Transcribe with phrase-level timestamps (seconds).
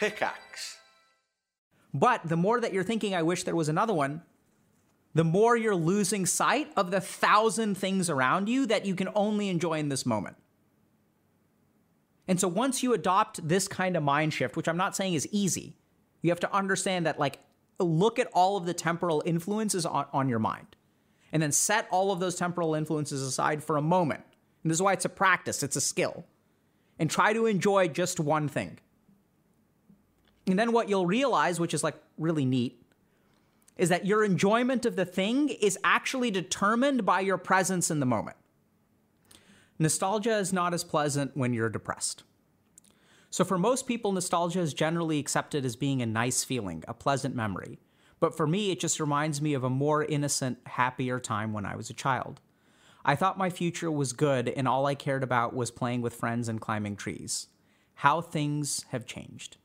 [0.00, 0.78] Pickaxe.
[1.92, 4.22] But the more that you're thinking, I wish there was another one,
[5.12, 9.50] the more you're losing sight of the thousand things around you that you can only
[9.50, 10.36] enjoy in this moment.
[12.26, 15.28] And so once you adopt this kind of mind shift, which I'm not saying is
[15.32, 15.76] easy,
[16.22, 17.38] you have to understand that, like,
[17.78, 20.76] look at all of the temporal influences on, on your mind
[21.32, 24.22] and then set all of those temporal influences aside for a moment.
[24.62, 26.24] And this is why it's a practice, it's a skill.
[26.98, 28.78] And try to enjoy just one thing.
[30.50, 32.82] And then what you'll realize, which is like really neat,
[33.76, 38.06] is that your enjoyment of the thing is actually determined by your presence in the
[38.06, 38.36] moment.
[39.78, 42.24] Nostalgia is not as pleasant when you're depressed.
[43.30, 47.34] So, for most people, nostalgia is generally accepted as being a nice feeling, a pleasant
[47.36, 47.78] memory.
[48.18, 51.76] But for me, it just reminds me of a more innocent, happier time when I
[51.76, 52.40] was a child.
[53.04, 56.48] I thought my future was good, and all I cared about was playing with friends
[56.48, 57.46] and climbing trees.
[57.94, 59.56] How things have changed.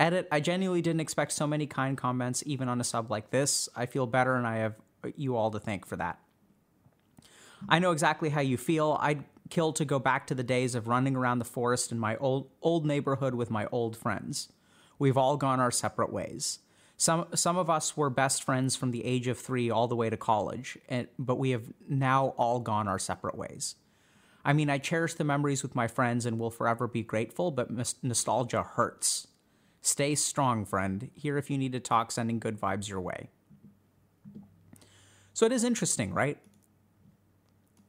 [0.00, 3.68] Edit, I genuinely didn't expect so many kind comments, even on a sub like this.
[3.76, 4.74] I feel better, and I have
[5.16, 6.18] you all to thank for that.
[7.68, 8.98] I know exactly how you feel.
[9.00, 12.16] I'd kill to go back to the days of running around the forest in my
[12.16, 14.52] old old neighborhood with my old friends.
[14.98, 16.60] We've all gone our separate ways.
[16.96, 20.10] Some some of us were best friends from the age of 3 all the way
[20.10, 23.76] to college, and, but we have now all gone our separate ways.
[24.44, 27.70] I mean, I cherish the memories with my friends and will forever be grateful, but
[28.02, 29.26] nostalgia hurts.
[29.94, 31.08] Stay strong, friend.
[31.14, 33.30] Here if you need to talk, sending good vibes your way.
[35.32, 36.36] So it is interesting, right?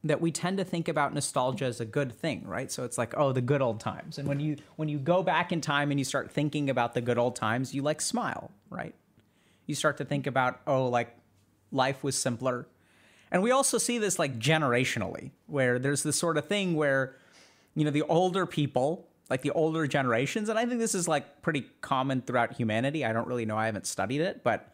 [0.04, 2.70] that we tend to think about nostalgia as a good thing, right?
[2.70, 4.18] So it's like, oh, the good old times.
[4.18, 7.00] And when you when you go back in time and you start thinking about the
[7.00, 8.94] good old times, you like smile, right?
[9.66, 11.12] You start to think about, oh, like
[11.72, 12.68] life was simpler.
[13.32, 17.16] And we also see this like generationally, where there's this sort of thing where,
[17.74, 21.42] you know, the older people, like the older generations, and I think this is like
[21.42, 23.04] pretty common throughout humanity.
[23.04, 24.72] I don't really know, I haven't studied it, but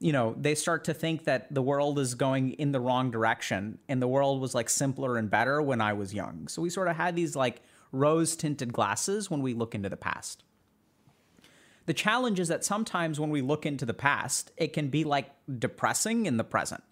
[0.00, 3.78] you know, they start to think that the world is going in the wrong direction
[3.86, 6.48] and the world was like simpler and better when I was young.
[6.48, 7.60] So we sort of had these like
[7.92, 10.42] rose tinted glasses when we look into the past.
[11.84, 15.30] The challenge is that sometimes when we look into the past, it can be like
[15.58, 16.82] depressing in the present.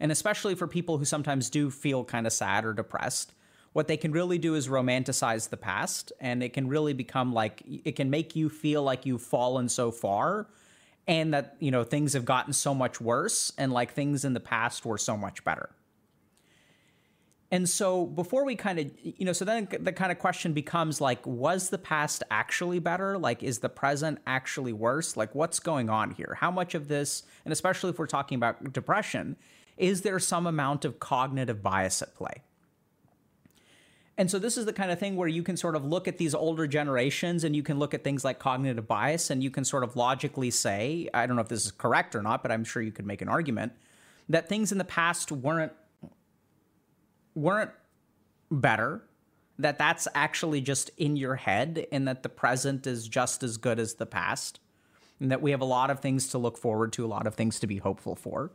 [0.00, 3.32] And especially for people who sometimes do feel kind of sad or depressed,
[3.78, 7.62] what they can really do is romanticize the past and it can really become like
[7.84, 10.48] it can make you feel like you've fallen so far
[11.06, 14.40] and that you know things have gotten so much worse and like things in the
[14.40, 15.70] past were so much better.
[17.52, 21.00] And so before we kind of you know so then the kind of question becomes
[21.00, 23.16] like was the past actually better?
[23.16, 25.16] Like is the present actually worse?
[25.16, 26.36] Like what's going on here?
[26.40, 29.36] How much of this and especially if we're talking about depression
[29.76, 32.42] is there some amount of cognitive bias at play
[34.18, 36.18] and so this is the kind of thing where you can sort of look at
[36.18, 39.64] these older generations and you can look at things like cognitive bias and you can
[39.64, 42.64] sort of logically say, I don't know if this is correct or not, but I'm
[42.64, 43.72] sure you could make an argument
[44.28, 45.72] that things in the past weren't
[47.36, 47.70] weren't
[48.50, 49.04] better,
[49.60, 53.78] that that's actually just in your head and that the present is just as good
[53.78, 54.58] as the past.
[55.20, 57.36] And that we have a lot of things to look forward to, a lot of
[57.36, 58.50] things to be hopeful for,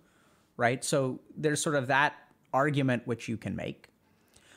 [0.57, 0.83] right?
[0.83, 2.15] So there's sort of that
[2.53, 3.92] argument which you can make.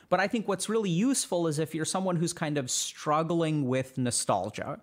[0.09, 3.97] But I think what's really useful is if you're someone who's kind of struggling with
[3.97, 4.79] nostalgia,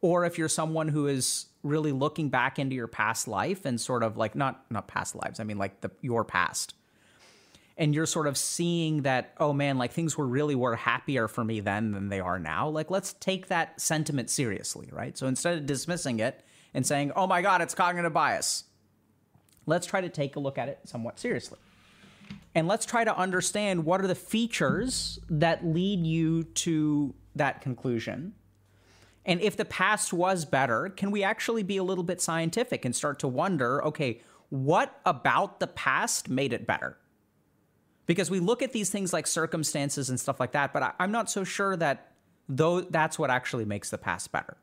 [0.00, 4.02] or if you're someone who is really looking back into your past life and sort
[4.02, 6.74] of like not not past lives, I mean like the your past.
[7.76, 11.42] And you're sort of seeing that, oh man, like things were really were happier for
[11.42, 12.68] me then than they are now.
[12.68, 15.16] Like let's take that sentiment seriously, right?
[15.18, 18.64] So instead of dismissing it and saying, oh my God, it's cognitive bias,
[19.66, 21.58] let's try to take a look at it somewhat seriously
[22.54, 28.34] and let's try to understand what are the features that lead you to that conclusion.
[29.26, 32.94] And if the past was better, can we actually be a little bit scientific and
[32.94, 34.20] start to wonder okay,
[34.50, 36.98] what about the past made it better?
[38.06, 41.10] Because we look at these things like circumstances and stuff like that, but I, am
[41.10, 42.12] not so sure that
[42.48, 44.58] though that's what actually makes the past better.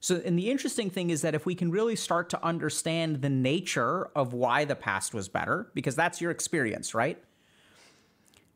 [0.00, 3.28] So, and the interesting thing is that if we can really start to understand the
[3.28, 7.22] nature of why the past was better, because that's your experience, right?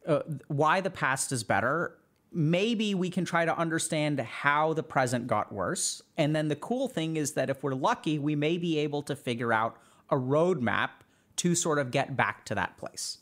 [0.07, 1.99] Uh, why the past is better,
[2.33, 6.03] maybe we can try to understand how the present got worse.
[6.17, 9.15] And then the cool thing is that if we're lucky, we may be able to
[9.15, 9.77] figure out
[10.11, 10.91] a roadmap
[11.37, 13.19] to sort of get back to that place.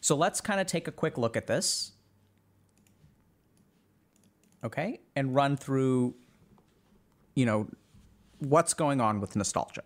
[0.00, 1.92] So let's kind of take a quick look at this.
[4.64, 6.14] Okay, and run through
[7.34, 7.68] you know,
[8.38, 9.82] what's going on with nostalgia.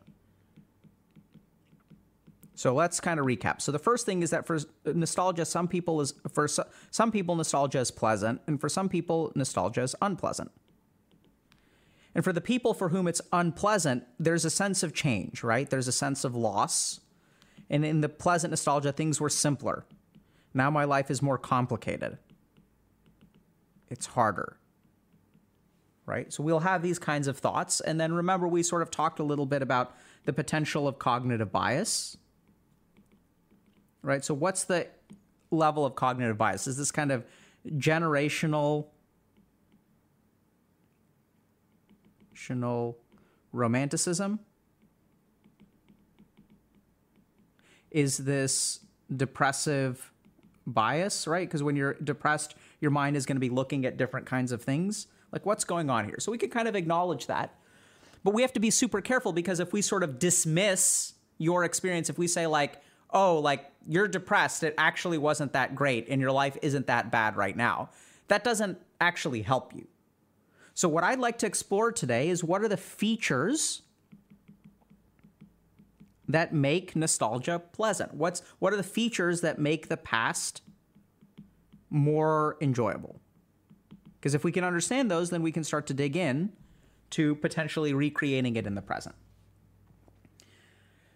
[2.54, 3.60] So let's kind of recap.
[3.60, 6.48] So the first thing is that for nostalgia, some people is for
[6.90, 10.50] some people nostalgia is pleasant, and for some people nostalgia is unpleasant.
[12.16, 15.70] And for the people for whom it's unpleasant, there's a sense of change, right?
[15.70, 16.98] There's a sense of loss.
[17.70, 19.84] And in the pleasant nostalgia, things were simpler.
[20.52, 22.18] Now my life is more complicated.
[23.88, 24.56] It's harder.
[26.08, 26.32] Right?
[26.32, 27.80] So we'll have these kinds of thoughts.
[27.80, 29.94] And then remember, we sort of talked a little bit about
[30.24, 32.16] the potential of cognitive bias
[34.02, 34.24] right?
[34.24, 34.86] So what's the
[35.50, 36.66] level of cognitive bias?
[36.66, 37.24] Is this kind of
[37.76, 38.86] generational
[43.52, 44.40] romanticism?
[47.90, 48.80] Is this
[49.14, 50.12] depressive
[50.66, 51.46] bias, right?
[51.46, 54.62] Because when you're depressed, your mind is going to be looking at different kinds of
[54.62, 55.06] things.
[55.32, 56.16] Like, what's going on here?
[56.18, 57.54] So we could kind of acknowledge that.
[58.24, 62.10] But we have to be super careful because if we sort of dismiss your experience,
[62.10, 66.32] if we say, like, oh, like you're depressed, it actually wasn't that great and your
[66.32, 67.90] life isn't that bad right now.
[68.28, 69.86] That doesn't actually help you.
[70.74, 73.82] So, what I'd like to explore today is what are the features
[76.28, 78.14] that make nostalgia pleasant?
[78.14, 80.62] What's what are the features that make the past
[81.90, 83.20] more enjoyable?
[84.20, 86.52] Because if we can understand those, then we can start to dig in
[87.10, 89.14] to potentially recreating it in the present.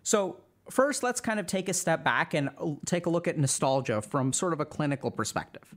[0.03, 0.41] So,
[0.71, 2.51] first, let's kind of take a step back and
[2.87, 5.75] take a look at nostalgia from sort of a clinical perspective.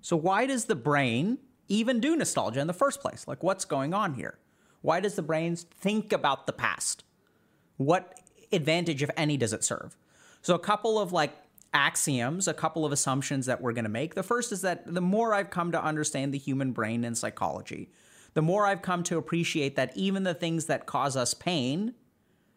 [0.00, 1.38] So, why does the brain
[1.68, 3.26] even do nostalgia in the first place?
[3.26, 4.38] Like, what's going on here?
[4.82, 7.04] Why does the brain think about the past?
[7.76, 8.20] What
[8.52, 9.96] advantage, if any, does it serve?
[10.42, 11.34] So, a couple of like
[11.76, 14.14] axioms, a couple of assumptions that we're going to make.
[14.14, 17.90] The first is that the more I've come to understand the human brain and psychology,
[18.32, 21.94] the more I've come to appreciate that even the things that cause us pain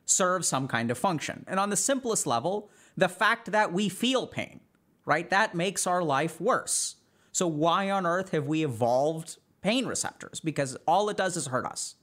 [0.05, 1.43] serve some kind of function.
[1.47, 4.61] And on the simplest level, the fact that we feel pain,
[5.05, 5.29] right?
[5.29, 6.95] That makes our life worse.
[7.31, 10.39] So why on earth have we evolved pain receptors?
[10.39, 11.95] Because all it does is hurt us.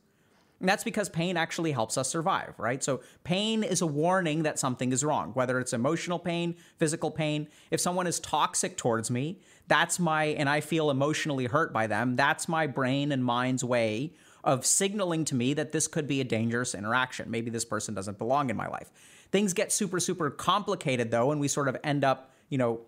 [0.60, 2.82] And that's because pain actually helps us survive, right?
[2.82, 7.48] So pain is a warning that something is wrong, whether it's emotional pain, physical pain.
[7.70, 12.16] If someone is toxic towards me, that's my, and I feel emotionally hurt by them,
[12.16, 14.14] that's my brain and mind's way
[14.44, 17.30] of signaling to me that this could be a dangerous interaction.
[17.30, 18.90] Maybe this person doesn't belong in my life.
[19.32, 22.80] Things get super, super complicated though, and we sort of end up, you know,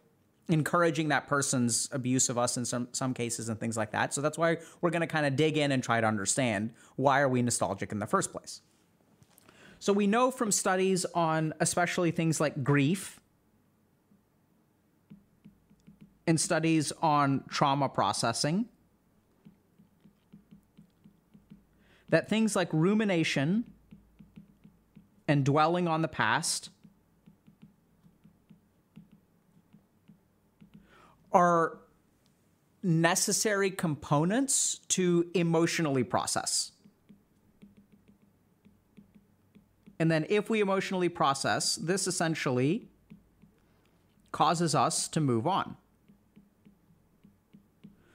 [0.49, 4.15] encouraging that person's abuse of us in some some cases and things like that.
[4.15, 7.21] So that's why we're going to kind of dig in and try to understand why
[7.21, 8.63] are we nostalgic in the first place.
[9.79, 13.21] So we know from studies on especially things like grief
[16.27, 18.67] and studies on trauma processing
[22.09, 23.65] that things like rumination
[25.29, 26.71] and dwelling on the past
[31.33, 31.79] are
[32.83, 36.73] necessary components to emotionally process.
[39.99, 42.89] And then, if we emotionally process, this essentially
[44.31, 45.77] causes us to move on.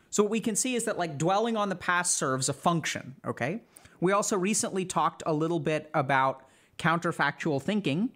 [0.10, 3.16] So, what we can see is that, like, dwelling on the past serves a function,
[3.26, 3.62] okay?
[4.00, 8.12] We also recently talked a little bit about counterfactual thinking,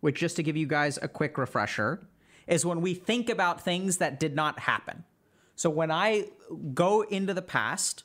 [0.00, 2.06] which, just to give you guys a quick refresher,
[2.46, 5.04] is when we think about things that did not happen.
[5.56, 6.26] So when I
[6.74, 8.04] go into the past,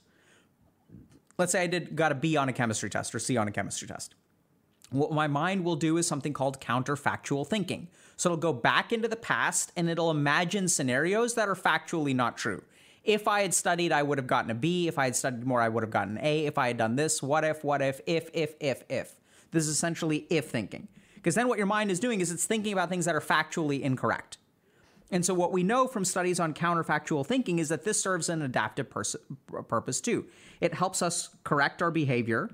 [1.37, 3.51] let's say I did got a B on a chemistry test or C on a
[3.51, 4.13] chemistry test.
[4.91, 7.87] What my mind will do is something called counterfactual thinking.
[8.17, 12.37] So it'll go back into the past and it'll imagine scenarios that are factually not
[12.37, 12.63] true.
[13.03, 14.87] If I had studied, I would have gotten a B.
[14.87, 16.45] If I had studied more, I would have gotten an A.
[16.45, 19.15] If I had done this, what if, what if, if, if, if, if.
[19.51, 20.87] This is essentially if thinking.
[21.25, 23.82] Because then what your mind is doing is it's thinking about things that are factually
[23.82, 24.38] incorrect.
[25.10, 28.44] And so, what we know from studies on counterfactual thinking is that this serves an
[28.44, 29.15] adaptive pers-
[29.67, 30.27] purpose too.
[30.62, 32.51] It helps us correct our behavior.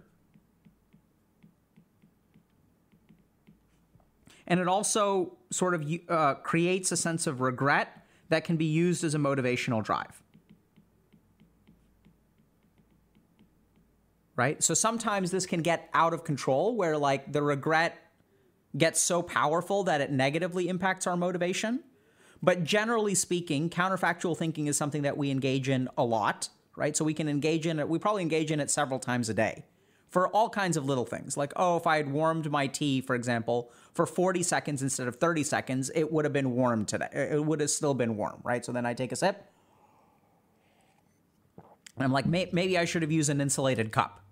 [4.47, 9.03] And it also sort of uh, creates a sense of regret that can be used
[9.03, 10.21] as a motivational drive.
[14.41, 14.63] right?
[14.63, 18.00] So sometimes this can get out of control where like the regret
[18.77, 21.83] gets so powerful that it negatively impacts our motivation.
[22.41, 26.95] But generally speaking, counterfactual thinking is something that we engage in a lot, right?
[26.97, 29.65] So we can engage in it, we probably engage in it several times a day
[30.09, 31.37] for all kinds of little things.
[31.37, 35.15] Like, oh, if I had warmed my tea, for example, for 40 seconds instead of
[35.17, 37.07] 30 seconds, it would have been warm today.
[37.13, 38.65] It would have still been warm, right?
[38.65, 39.45] So then I take a sip.
[41.95, 44.23] And I'm like, maybe I should have used an insulated cup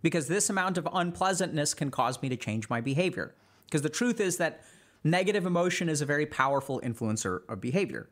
[0.00, 3.34] because this amount of unpleasantness can cause me to change my behavior.
[3.66, 4.62] Because the truth is that
[5.04, 8.08] negative emotion is a very powerful influencer of behavior.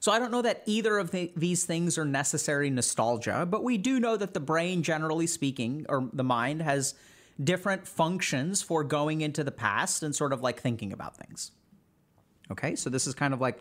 [0.00, 3.78] So I don't know that either of the, these things are necessary nostalgia, but we
[3.78, 6.94] do know that the brain, generally speaking, or the mind, has
[7.42, 11.52] different functions for going into the past and sort of like thinking about things.
[12.50, 13.60] Okay, so this is kind of like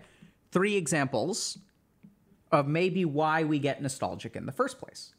[0.51, 1.57] three examples
[2.51, 5.13] of maybe why we get nostalgic in the first place.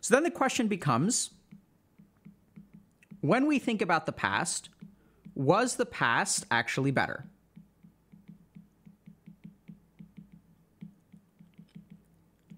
[0.00, 1.30] So then the question becomes
[3.26, 4.68] when we think about the past,
[5.34, 7.26] was the past actually better?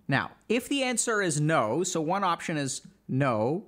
[0.07, 3.67] Now, if the answer is no, so one option is no,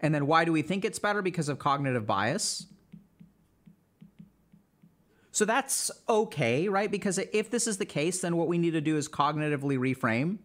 [0.00, 1.20] and then why do we think it's better?
[1.20, 2.66] Because of cognitive bias.
[5.32, 6.90] So that's okay, right?
[6.90, 10.38] Because if this is the case, then what we need to do is cognitively reframe,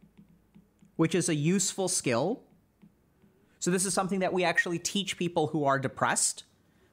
[0.96, 2.42] which is a useful skill.
[3.66, 6.44] So this is something that we actually teach people who are depressed.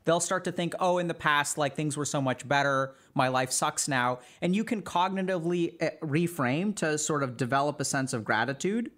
[0.06, 2.94] They'll start to think, oh, in the past, like things were so much better.
[3.12, 4.20] My life sucks now.
[4.40, 8.90] And you can cognitively eh, reframe to sort of develop a sense of gratitude.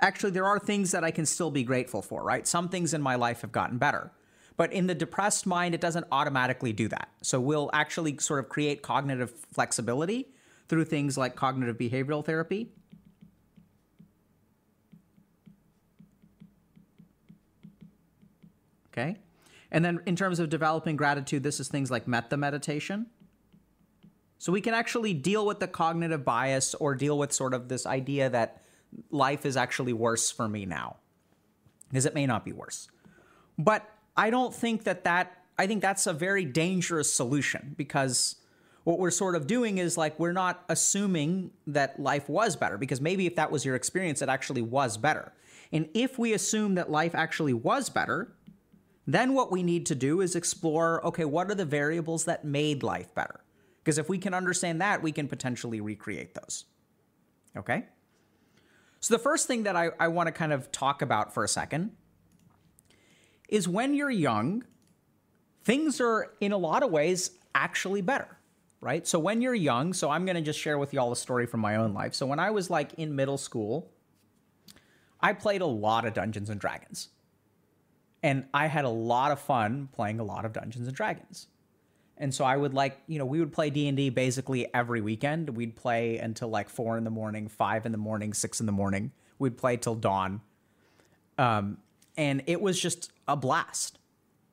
[0.00, 2.44] Actually, there are things that I can still be grateful for, right?
[2.44, 4.10] Some things in my life have gotten better.
[4.56, 7.08] But in the depressed mind, it doesn't automatically do that.
[7.22, 10.26] So we'll actually sort of create cognitive flexibility
[10.68, 12.72] through things like cognitive behavioral therapy.
[18.96, 19.16] Okay.
[19.70, 23.06] And then in terms of developing gratitude, this is things like metta meditation.
[24.38, 27.86] So we can actually deal with the cognitive bias or deal with sort of this
[27.86, 28.62] idea that
[29.10, 30.96] life is actually worse for me now.
[31.88, 32.88] Because it may not be worse.
[33.58, 38.36] But I don't think that that, I think that's a very dangerous solution because
[38.84, 43.00] what we're sort of doing is like we're not assuming that life was better because
[43.00, 45.32] maybe if that was your experience, it actually was better.
[45.72, 48.34] And if we assume that life actually was better,
[49.06, 52.82] then what we need to do is explore okay, what are the variables that made
[52.82, 53.40] life better?
[53.82, 56.64] Because if we can understand that, we can potentially recreate those.
[57.56, 57.84] Okay?
[59.00, 61.48] So, the first thing that I, I want to kind of talk about for a
[61.48, 61.92] second
[63.48, 64.64] is when you're young,
[65.64, 68.38] things are in a lot of ways actually better,
[68.80, 69.06] right?
[69.06, 71.46] So when you're young, so I'm going to just share with you all a story
[71.46, 72.14] from my own life.
[72.14, 73.92] So when I was like in middle school,
[75.20, 77.08] I played a lot of Dungeons and Dragons.
[78.24, 81.46] And I had a lot of fun playing a lot of Dungeons and Dragons.
[82.16, 85.50] And so I would like, you know, we would play D&D basically every weekend.
[85.50, 88.72] We'd play until like 4 in the morning, 5 in the morning, 6 in the
[88.72, 89.12] morning.
[89.38, 90.40] We'd play till dawn.
[91.36, 91.76] Um,
[92.16, 93.98] and it was just a blast,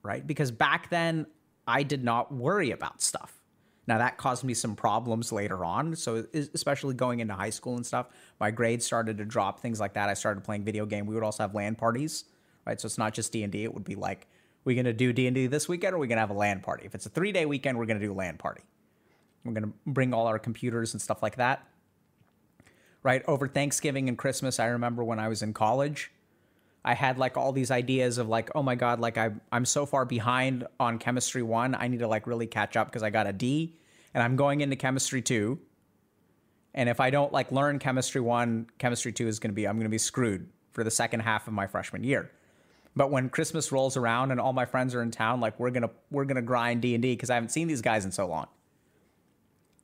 [0.04, 0.28] right?
[0.28, 1.26] Because back then
[1.66, 3.42] I did not worry about stuff.
[3.88, 5.96] Now that caused me some problems later on.
[5.96, 9.94] So especially going into high school and stuff, my grades started to drop, things like
[9.94, 10.10] that.
[10.10, 11.06] I started playing video game.
[11.06, 12.26] We would also have LAN parties,
[12.66, 12.80] right?
[12.80, 13.64] So it's not just D and D.
[13.64, 14.28] It would be like,
[14.64, 16.86] we're gonna do D and D this weekend, or we're gonna have a LAN party.
[16.86, 18.62] If it's a three day weekend, we're gonna do a LAN party.
[19.44, 21.68] We're gonna bring all our computers and stuff like that.
[23.04, 26.12] Right over Thanksgiving and Christmas, I remember when I was in college,
[26.84, 29.86] I had like all these ideas of like, oh my god, like I I'm so
[29.86, 31.76] far behind on chemistry one.
[31.76, 33.76] I need to like really catch up because I got a D,
[34.14, 35.60] and I'm going into chemistry two.
[36.74, 39.76] And if I don't like learn chemistry one, chemistry two is going to be I'm
[39.76, 42.32] going to be screwed for the second half of my freshman year.
[42.96, 45.92] But when Christmas rolls around and all my friends are in town, like we're gonna
[46.10, 48.48] we're gonna grind D and D because I haven't seen these guys in so long.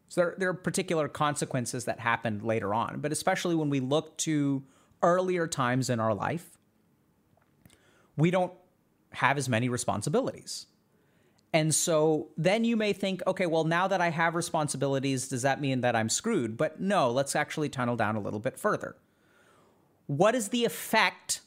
[0.10, 4.18] So there, there are particular consequences that happened later on, but especially when we look
[4.20, 4.64] to
[5.02, 6.58] earlier times in our life,
[8.16, 8.54] we don't
[9.12, 10.68] have as many responsibilities.
[11.54, 15.62] And so then you may think, okay, well, now that I have responsibilities, does that
[15.62, 16.58] mean that I'm screwed?
[16.58, 18.96] But no, let's actually tunnel down a little bit further.
[20.08, 21.42] What is the effect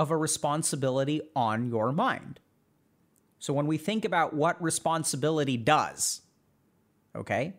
[0.00, 2.40] of a responsibility on your mind?
[3.38, 6.22] So when we think about what responsibility does,
[7.14, 7.52] okay,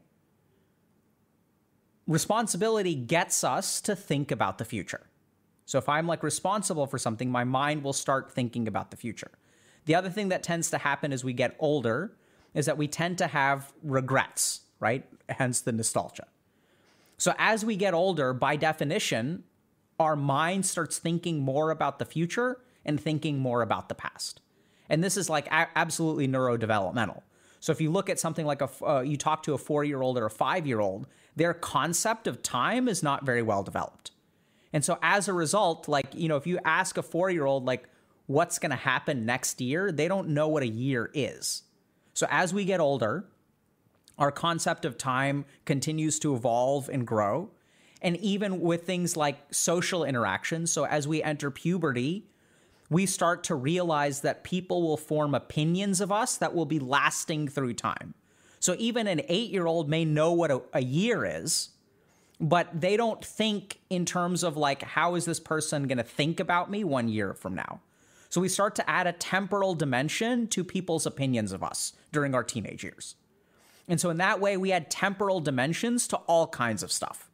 [2.07, 5.01] responsibility gets us to think about the future.
[5.65, 9.31] So if I'm like responsible for something, my mind will start thinking about the future.
[9.85, 12.17] The other thing that tends to happen as we get older
[12.55, 15.05] is that we tend to have regrets, right?
[15.29, 16.25] Hence the nostalgia.
[17.19, 19.43] So as we get older, by definition,
[20.01, 24.41] our mind starts thinking more about the future and thinking more about the past.
[24.89, 27.21] And this is like a- absolutely neurodevelopmental.
[27.59, 30.01] So if you look at something like a, uh, you talk to a four year
[30.01, 34.11] old or a five year old, their concept of time is not very well developed.
[34.73, 37.65] And so as a result, like, you know, if you ask a four year old,
[37.65, 37.87] like,
[38.25, 41.63] what's going to happen next year, they don't know what a year is.
[42.13, 43.25] So as we get older,
[44.17, 47.51] our concept of time continues to evolve and grow.
[48.01, 50.71] And even with things like social interactions.
[50.71, 52.25] So as we enter puberty,
[52.89, 57.47] we start to realize that people will form opinions of us that will be lasting
[57.47, 58.13] through time.
[58.59, 61.69] So even an eight year old may know what a, a, year is,
[62.39, 66.39] but they don't think in terms of like, how is this person going to think
[66.39, 67.79] about me one year from now?
[68.29, 72.43] So we start to add a temporal dimension to people's opinions of us during our
[72.43, 73.15] teenage years.
[73.87, 77.30] And so in that way, we add temporal dimensions to all kinds of stuff.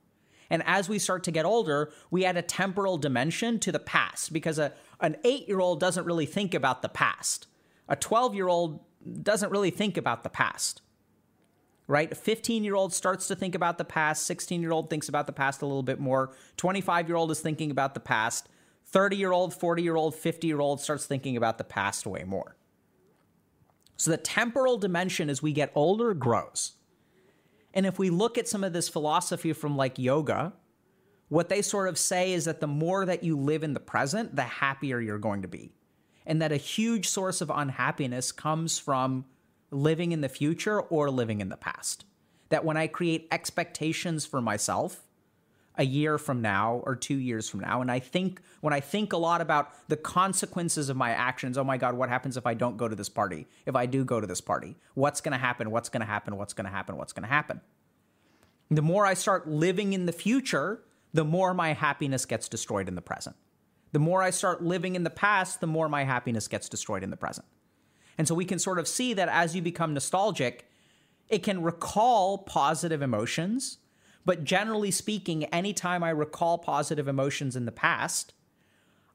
[0.50, 4.32] And as we start to get older, we add a temporal dimension to the past
[4.32, 7.48] because a, an eight year old doesn't really think about the past.
[7.90, 8.82] A 12 year old
[9.22, 10.82] doesn't really think about the past,
[11.88, 12.12] right?
[12.12, 14.26] A 15 year old starts to think about the past.
[14.26, 16.34] 16 year old thinks about the past a little bit more.
[16.58, 18.48] 25 year old is thinking about the past.
[18.86, 22.24] 30 year old, 40 year old, 50 year old starts thinking about the past way
[22.24, 22.56] more.
[23.98, 26.74] So the temporal dimension as we get older grows.
[27.78, 30.52] And if we look at some of this philosophy from like yoga,
[31.30, 34.36] what they sort of say is that the more that you live in the present,
[34.36, 35.76] the happier you're going to be.
[36.26, 39.26] And that a huge source of unhappiness comes from
[39.70, 42.06] living in the future or living in the past.
[42.50, 45.07] That when I create expectations for myself,
[45.78, 47.82] a year from now or two years from now.
[47.82, 51.64] And I think when I think a lot about the consequences of my actions, oh
[51.64, 53.48] my God, what happens if I don't go to this party?
[53.66, 55.70] If I do go to this party, what's going to happen?
[55.70, 56.36] What's going to happen?
[56.36, 56.98] What's going to happen?
[56.98, 57.62] What's going to happen?
[58.70, 60.82] The more I start living in the future,
[61.14, 63.36] the more my happiness gets destroyed in the present.
[63.92, 67.10] The more I start living in the past, the more my happiness gets destroyed in
[67.10, 67.48] the present.
[68.18, 70.68] And so we can sort of see that as you become nostalgic,
[71.30, 73.78] it can recall positive emotions
[74.28, 78.34] but generally speaking, anytime I recall positive emotions in the past,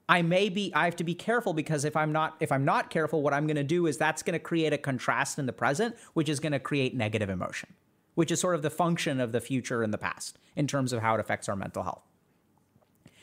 [0.09, 2.89] I may be I have to be careful because if I'm not if I'm not
[2.89, 5.53] careful, what I'm going to do is that's going to create a contrast in the
[5.53, 7.75] present, which is going to create negative emotion,
[8.15, 11.03] which is sort of the function of the future and the past in terms of
[11.03, 12.09] how it affects our mental health.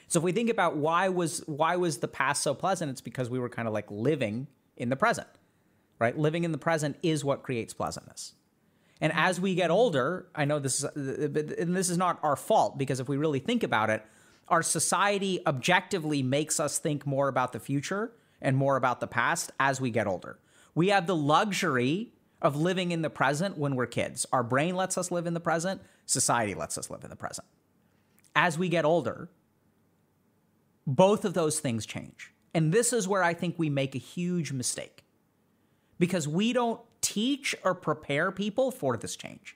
[0.09, 3.31] So if we think about why was why was the past so pleasant, it's because
[3.31, 4.45] we were kind of like living
[4.77, 5.27] in the present.
[5.97, 6.15] Right?
[6.15, 8.35] Living in the present is what creates pleasantness.
[9.01, 12.77] And as we get older, I know this is, and this is not our fault
[12.77, 14.05] because if we really think about it,
[14.49, 19.51] our society objectively makes us think more about the future and more about the past
[19.59, 20.39] as we get older.
[20.75, 24.25] We have the luxury of living in the present when we're kids.
[24.31, 27.47] Our brain lets us live in the present, society lets us live in the present.
[28.35, 29.29] As we get older,
[30.87, 32.33] both of those things change.
[32.53, 35.03] And this is where I think we make a huge mistake
[35.99, 39.55] because we don't teach or prepare people for this change.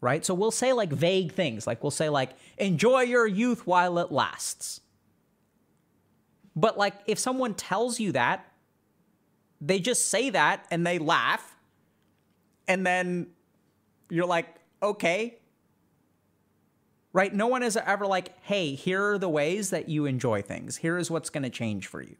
[0.00, 0.24] Right?
[0.24, 4.10] So we'll say like vague things, like we'll say like enjoy your youth while it
[4.10, 4.80] lasts.
[6.56, 8.46] But like if someone tells you that,
[9.60, 11.56] they just say that and they laugh
[12.66, 13.26] and then
[14.08, 14.46] you're like,
[14.82, 15.38] "Okay."
[17.12, 17.34] Right?
[17.34, 20.76] No one is ever like, "Hey, here are the ways that you enjoy things.
[20.78, 22.16] Here is what's going to change for you."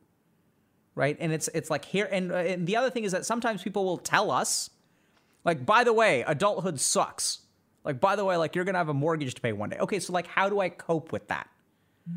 [1.01, 1.17] Right?
[1.19, 3.87] And it's it's like here and, uh, and the other thing is that sometimes people
[3.87, 4.69] will tell us
[5.45, 7.39] like by the way, adulthood sucks.
[7.85, 9.79] Like by the way, like you're going to have a mortgage to pay one day.
[9.79, 11.49] Okay, so like how do I cope with that?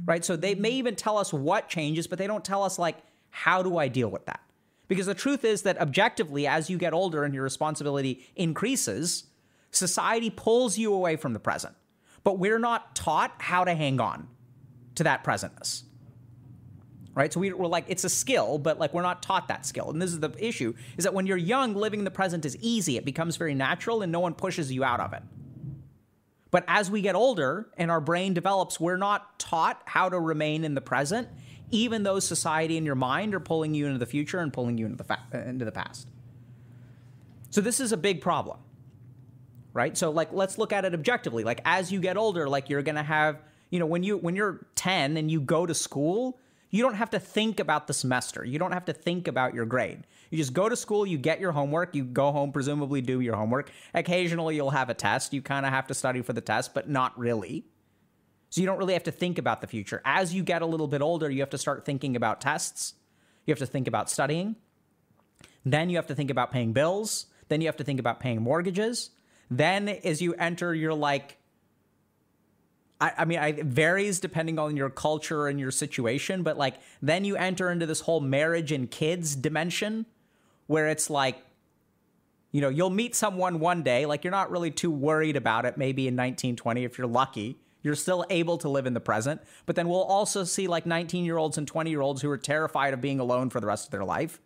[0.03, 0.25] Right?
[0.25, 2.97] So they may even tell us what changes, but they don't tell us like
[3.29, 4.41] how do I deal with that?
[4.89, 9.23] Because the truth is that objectively as you get older and your responsibility increases,
[9.71, 11.73] society pulls you away from the present.
[12.25, 14.27] But we're not taught how to hang on
[14.95, 15.83] to that presentness
[17.15, 17.31] right?
[17.31, 19.89] So we, are like, it's a skill, but like we're not taught that skill.
[19.91, 22.57] And this is the issue: is that when you're young, living in the present is
[22.57, 22.97] easy.
[22.97, 25.23] It becomes very natural, and no one pushes you out of it.
[26.53, 30.63] But as we get older and our brain develops, we're not taught how to remain
[30.63, 31.27] in the present,
[31.71, 34.85] even though society and your mind are pulling you into the future and pulling you
[34.85, 36.07] into the fa- uh, into the past.
[37.49, 38.59] So this is a big problem,
[39.73, 39.97] right?
[39.97, 41.43] So like, let's look at it objectively.
[41.43, 44.67] Like as you get older, like you're gonna have, you know, when you when you're
[44.75, 46.39] 10 and you go to school
[46.73, 48.43] you don't have to think about the semester.
[48.43, 50.07] You don't have to think about your grade.
[50.31, 53.35] You just go to school, you get your homework, you go home, presumably do your
[53.35, 53.69] homework.
[53.93, 55.35] Occasionally, you'll have a test.
[55.35, 57.67] You kind of have to study for the test, but not really.
[58.49, 60.01] So you don't really have to think about the future.
[60.03, 62.95] As you get a little bit older, you have to start thinking about tests.
[63.45, 64.55] You have to think about studying.
[65.63, 67.27] Then you have to think about paying bills.
[67.49, 69.11] Then you have to think about paying mortgages.
[69.51, 71.37] Then, as you enter your like
[73.03, 76.75] I, I mean, I, it varies depending on your culture and your situation, but like
[77.01, 80.05] then you enter into this whole marriage and kids dimension
[80.67, 81.43] where it's like,
[82.53, 85.77] you know, you'll meet someone one day, like you're not really too worried about it,
[85.77, 87.59] maybe in 1920 if you're lucky.
[87.81, 89.41] You're still able to live in the present.
[89.65, 92.37] But then we'll also see like 19 year olds and 20 year olds who are
[92.37, 94.39] terrified of being alone for the rest of their life.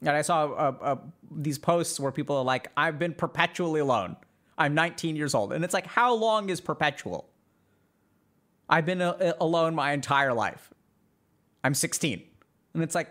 [0.00, 0.96] And I saw uh, uh,
[1.30, 4.16] these posts where people are like, I've been perpetually alone.
[4.58, 5.54] I'm 19 years old.
[5.54, 7.29] And it's like, how long is perpetual?
[8.70, 10.72] I've been a- alone my entire life.
[11.64, 12.22] I'm 16.
[12.72, 13.08] And it's like,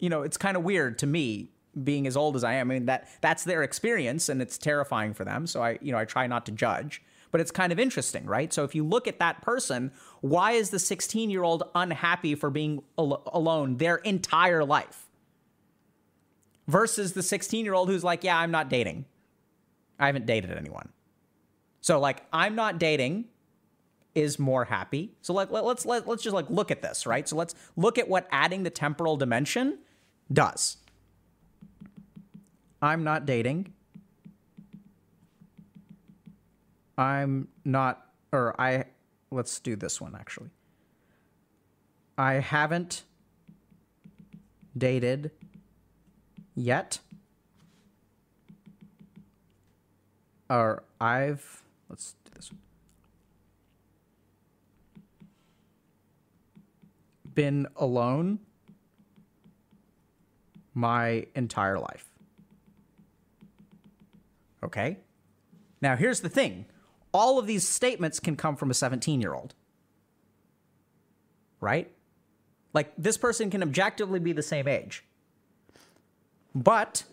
[0.00, 1.50] you know, it's kind of weird to me
[1.84, 2.70] being as old as I am.
[2.70, 5.46] I mean, that that's their experience and it's terrifying for them.
[5.46, 8.52] So I, you know, I try not to judge, but it's kind of interesting, right?
[8.52, 9.92] So if you look at that person,
[10.22, 15.08] why is the 16 year old unhappy for being al- alone their entire life?
[16.66, 19.04] Versus the 16 year old who's like, yeah, I'm not dating.
[19.98, 20.88] I haven't dated anyone.
[21.80, 23.26] So like, I'm not dating
[24.14, 25.12] is more happy.
[25.22, 27.28] So like let, let's let, let's just like look at this, right?
[27.28, 29.78] So let's look at what adding the temporal dimension
[30.32, 30.76] does.
[32.80, 33.72] I'm not dating.
[36.98, 38.84] I'm not or I
[39.30, 40.50] let's do this one actually.
[42.18, 43.04] I haven't
[44.76, 45.30] dated
[46.54, 46.98] yet.
[50.50, 52.60] Or I've let's do this one.
[57.34, 58.38] Been alone
[60.74, 62.08] my entire life.
[64.64, 64.98] Okay?
[65.80, 66.66] Now, here's the thing
[67.12, 69.54] all of these statements can come from a 17 year old.
[71.60, 71.90] Right?
[72.72, 75.04] Like, this person can objectively be the same age.
[76.54, 77.04] But,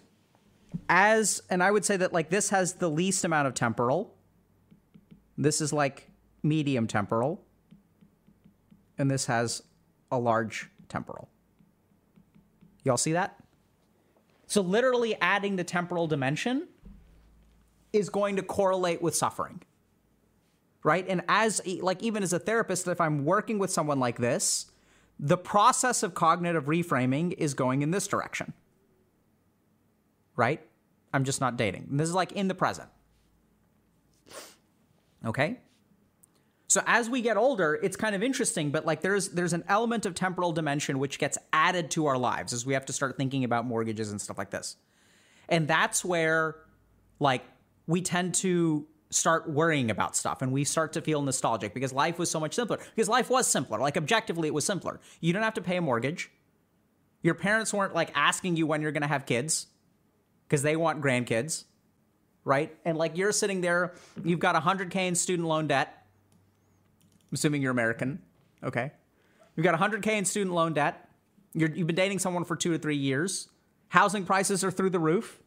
[0.88, 4.16] as, and I would say that, like, this has the least amount of temporal.
[5.38, 6.10] This is like
[6.44, 7.42] medium temporal.
[8.98, 9.64] And this has
[10.12, 11.30] a large temporal.
[12.84, 13.38] Y'all see that?
[14.48, 16.68] So, literally adding the temporal dimension
[17.94, 19.62] is going to correlate with suffering.
[20.84, 21.06] Right?
[21.08, 24.72] And as, like, even as a therapist, if I'm working with someone like this,
[25.20, 28.54] the process of cognitive reframing is going in this direction.
[30.36, 30.66] Right?
[31.14, 31.88] I'm just not dating.
[31.92, 32.90] This is like in the present.
[35.26, 35.60] Okay?
[36.70, 40.06] So as we get older, it's kind of interesting, but like there's there's an element
[40.06, 43.44] of temporal dimension which gets added to our lives as we have to start thinking
[43.44, 44.78] about mortgages and stuff like this.
[45.50, 46.58] And that's where
[47.20, 47.44] like
[47.88, 52.20] we tend to start worrying about stuff and we start to feel nostalgic because life
[52.20, 52.78] was so much simpler.
[52.96, 53.80] Because life was simpler.
[53.80, 55.00] Like objectively it was simpler.
[55.22, 56.30] You don't have to pay a mortgage.
[57.24, 59.66] Your parents weren't like asking you when you're going to have kids
[60.48, 61.64] because they want grandkids,
[62.46, 62.78] right?
[62.86, 65.99] And like you're sitting there, you've got 100k in student loan debt
[67.30, 68.22] I'm assuming you're American.
[68.64, 68.92] Okay.
[69.56, 71.10] You've got 100K in student loan debt.
[71.54, 73.50] you have been dating someone for two to three years.
[73.90, 75.40] Housing prices are through the roof.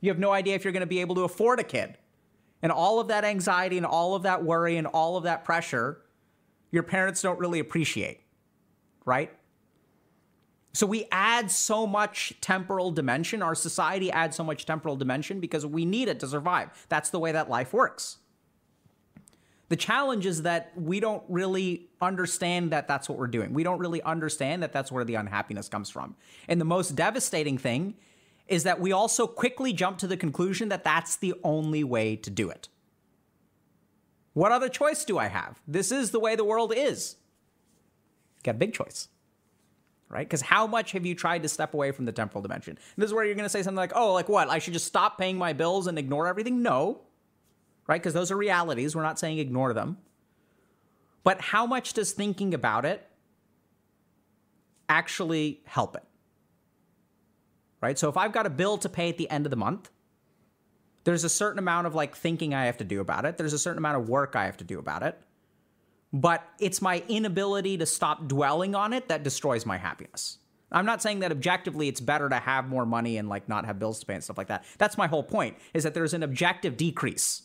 [0.00, 1.98] You have no idea if you're going to be able to afford a kid.
[2.62, 6.02] And all of that anxiety and all of that worry and all of that pressure,
[6.70, 8.20] your parents don't really appreciate,
[9.04, 9.30] right?
[10.72, 13.42] So we add so much temporal dimension.
[13.42, 16.86] Our society adds so much temporal dimension because we need it to survive.
[16.88, 18.18] That's the way that life works.
[19.70, 23.54] The challenge is that we don't really understand that that's what we're doing.
[23.54, 26.16] We don't really understand that that's where the unhappiness comes from.
[26.48, 27.94] And the most devastating thing
[28.48, 32.30] is that we also quickly jump to the conclusion that that's the only way to
[32.30, 32.68] do it.
[34.32, 35.60] What other choice do I have?
[35.68, 37.14] This is the way the world is.
[38.42, 39.06] Got a big choice,
[40.08, 40.26] right?
[40.26, 42.72] Because how much have you tried to step away from the temporal dimension?
[42.72, 44.48] And this is where you're going to say something like, oh, like what?
[44.50, 46.60] I should just stop paying my bills and ignore everything?
[46.60, 47.02] No
[47.86, 48.00] right?
[48.00, 48.94] Because those are realities.
[48.94, 49.98] We're not saying ignore them.
[51.22, 53.06] But how much does thinking about it
[54.88, 56.04] actually help it?
[57.80, 57.98] Right?
[57.98, 59.90] So if I've got a bill to pay at the end of the month,
[61.04, 63.38] there's a certain amount of like thinking I have to do about it.
[63.38, 65.20] There's a certain amount of work I have to do about it.
[66.12, 70.38] But it's my inability to stop dwelling on it that destroys my happiness.
[70.72, 73.78] I'm not saying that objectively it's better to have more money and like not have
[73.78, 74.64] bills to pay and stuff like that.
[74.78, 77.42] That's my whole point is that there's an objective decrease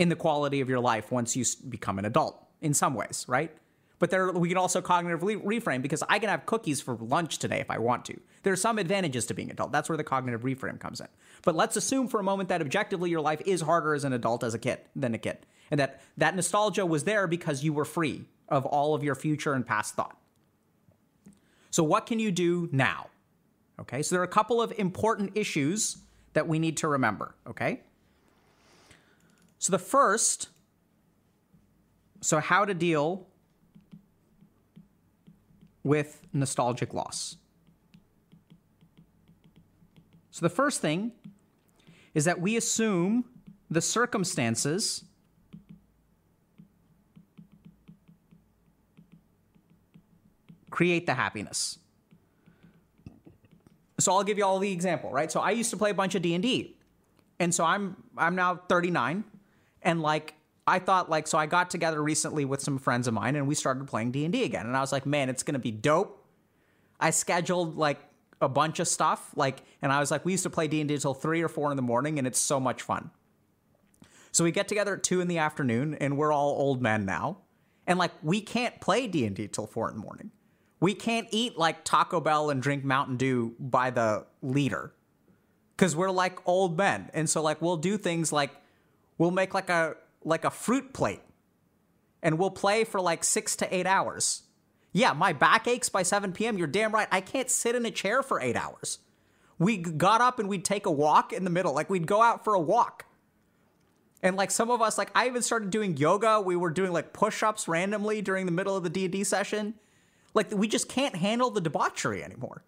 [0.00, 3.54] in the quality of your life once you become an adult in some ways, right?
[3.98, 7.60] But there, we can also cognitively reframe because I can have cookies for lunch today
[7.60, 8.18] if I want to.
[8.42, 9.72] There are some advantages to being adult.
[9.72, 11.08] That's where the cognitive reframe comes in.
[11.42, 14.42] But let's assume for a moment that objectively your life is harder as an adult
[14.42, 15.36] as a kid than a kid,
[15.70, 19.52] and that that nostalgia was there because you were free of all of your future
[19.52, 20.16] and past thought.
[21.70, 23.08] So what can you do now?
[23.78, 25.98] Okay, so there are a couple of important issues
[26.32, 27.34] that we need to remember.
[27.46, 27.82] Okay.
[29.60, 30.48] So the first,
[32.22, 33.26] so how to deal
[35.84, 37.36] with nostalgic loss.
[40.30, 41.12] So the first thing
[42.14, 43.26] is that we assume
[43.70, 45.04] the circumstances
[50.70, 51.78] create the happiness.
[53.98, 55.30] So I'll give you all the example, right?
[55.30, 56.76] So I used to play a bunch of D&D.
[57.38, 59.24] And so I'm I'm now 39
[59.82, 60.34] and like
[60.66, 63.54] I thought like so I got together recently with some friends of mine and we
[63.54, 66.24] started playing D&D again and I was like, "Man, it's going to be dope."
[67.00, 67.98] I scheduled like
[68.40, 71.14] a bunch of stuff like and I was like, "We used to play D&D until
[71.14, 73.10] 3 or 4 in the morning and it's so much fun."
[74.32, 77.38] So we get together at 2 in the afternoon and we're all old men now.
[77.86, 80.30] And like we can't play D&D till 4 in the morning.
[80.78, 84.94] We can't eat like Taco Bell and drink Mountain Dew by the liter.
[85.76, 87.10] Cuz we're like old men.
[87.12, 88.52] And so like we'll do things like
[89.20, 91.20] we'll make like a like a fruit plate
[92.22, 94.42] and we'll play for like 6 to 8 hours.
[94.92, 96.56] Yeah, my back aches by 7 p.m.
[96.56, 97.06] You're damn right.
[97.12, 98.98] I can't sit in a chair for 8 hours.
[99.58, 101.74] We got up and we'd take a walk in the middle.
[101.74, 103.04] Like we'd go out for a walk
[104.22, 106.40] and like some of us, like I even started doing yoga.
[106.40, 109.74] We were doing like push-ups randomly during the middle of the D&D session.
[110.32, 112.64] Like we just can't handle the debauchery anymore.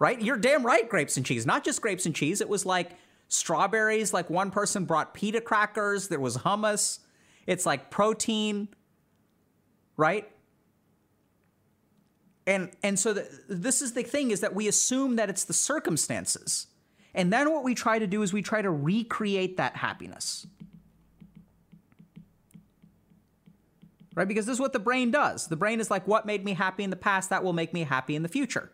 [0.00, 0.20] Right?
[0.20, 1.46] You're damn right, grapes and cheese.
[1.46, 2.40] Not just grapes and cheese.
[2.40, 2.92] It was like
[3.28, 4.12] strawberries.
[4.12, 6.08] Like one person brought pita crackers.
[6.08, 6.98] There was hummus.
[7.46, 8.68] It's like protein.
[9.96, 10.30] Right?
[12.46, 15.52] And and so the, this is the thing is that we assume that it's the
[15.52, 16.68] circumstances
[17.14, 20.46] and then what we try to do is we try to recreate that happiness.
[24.14, 24.26] Right?
[24.26, 25.46] Because this is what the brain does.
[25.46, 27.82] The brain is like, what made me happy in the past, that will make me
[27.82, 28.70] happy in the future.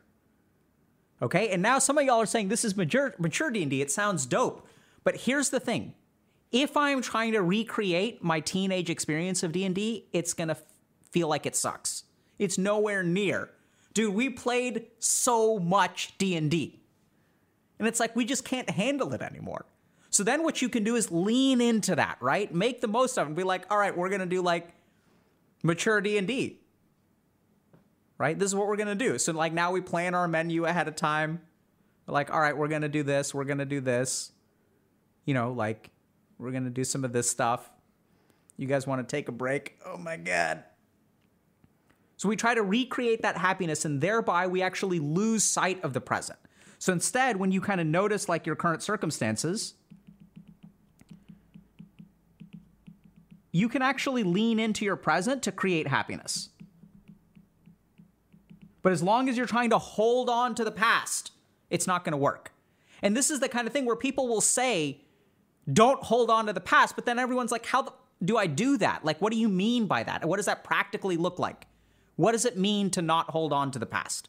[1.24, 1.48] Okay?
[1.48, 3.80] And now some of y'all are saying this is mature, mature D&D.
[3.80, 4.68] It sounds dope.
[5.02, 5.94] But here's the thing.
[6.52, 10.56] If I'm trying to recreate my teenage experience of D&D, it's going to
[11.10, 12.04] feel like it sucks.
[12.38, 13.50] It's nowhere near.
[13.94, 16.78] Dude, we played so much D&D.
[17.78, 19.64] And it's like we just can't handle it anymore.
[20.10, 22.54] So then what you can do is lean into that, right?
[22.54, 24.68] Make the most of it and be like, all right, we're gonna do like
[25.62, 26.60] mature D&D.
[28.16, 28.38] Right?
[28.38, 29.18] This is what we're gonna do.
[29.18, 31.40] So like now we plan our menu ahead of time.
[32.06, 34.32] We're like, all right, we're gonna do this, we're gonna do this.
[35.24, 35.90] You know, like
[36.38, 37.70] we're gonna do some of this stuff.
[38.56, 39.78] You guys want to take a break?
[39.84, 40.64] Oh my god.
[42.16, 46.00] So we try to recreate that happiness and thereby we actually lose sight of the
[46.00, 46.38] present.
[46.78, 49.74] So instead, when you kind of notice like your current circumstances,
[53.52, 56.50] you can actually lean into your present to create happiness.
[58.84, 61.32] But as long as you're trying to hold on to the past,
[61.70, 62.52] it's not going to work.
[63.02, 65.00] And this is the kind of thing where people will say,
[65.72, 67.92] don't hold on to the past, but then everyone's like, how the,
[68.22, 69.02] do I do that?
[69.02, 70.26] Like, what do you mean by that?
[70.26, 71.66] What does that practically look like?
[72.16, 74.28] What does it mean to not hold on to the past?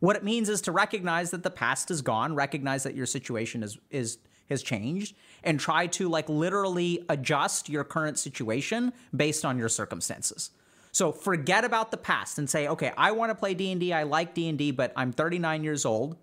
[0.00, 3.62] What it means is to recognize that the past is gone, recognize that your situation
[3.62, 4.18] is is
[4.50, 10.50] has changed and try to like literally adjust your current situation based on your circumstances.
[10.96, 13.92] So forget about the past and say, "Okay, I want to play D&D.
[13.92, 16.16] I like D&D, but I'm 39 years old.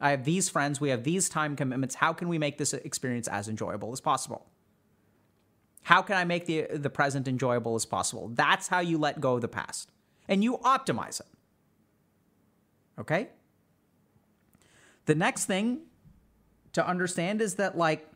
[0.00, 1.96] I have these friends, we have these time commitments.
[1.96, 4.46] How can we make this experience as enjoyable as possible?"
[5.82, 8.28] How can I make the the present enjoyable as possible?
[8.28, 9.92] That's how you let go of the past.
[10.26, 11.26] And you optimize it.
[12.98, 13.28] Okay?
[15.04, 15.82] The next thing
[16.72, 18.10] to understand is that, like,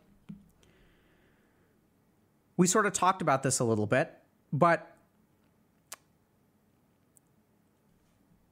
[2.56, 4.18] we sort of talked about this a little bit,
[4.50, 4.89] but,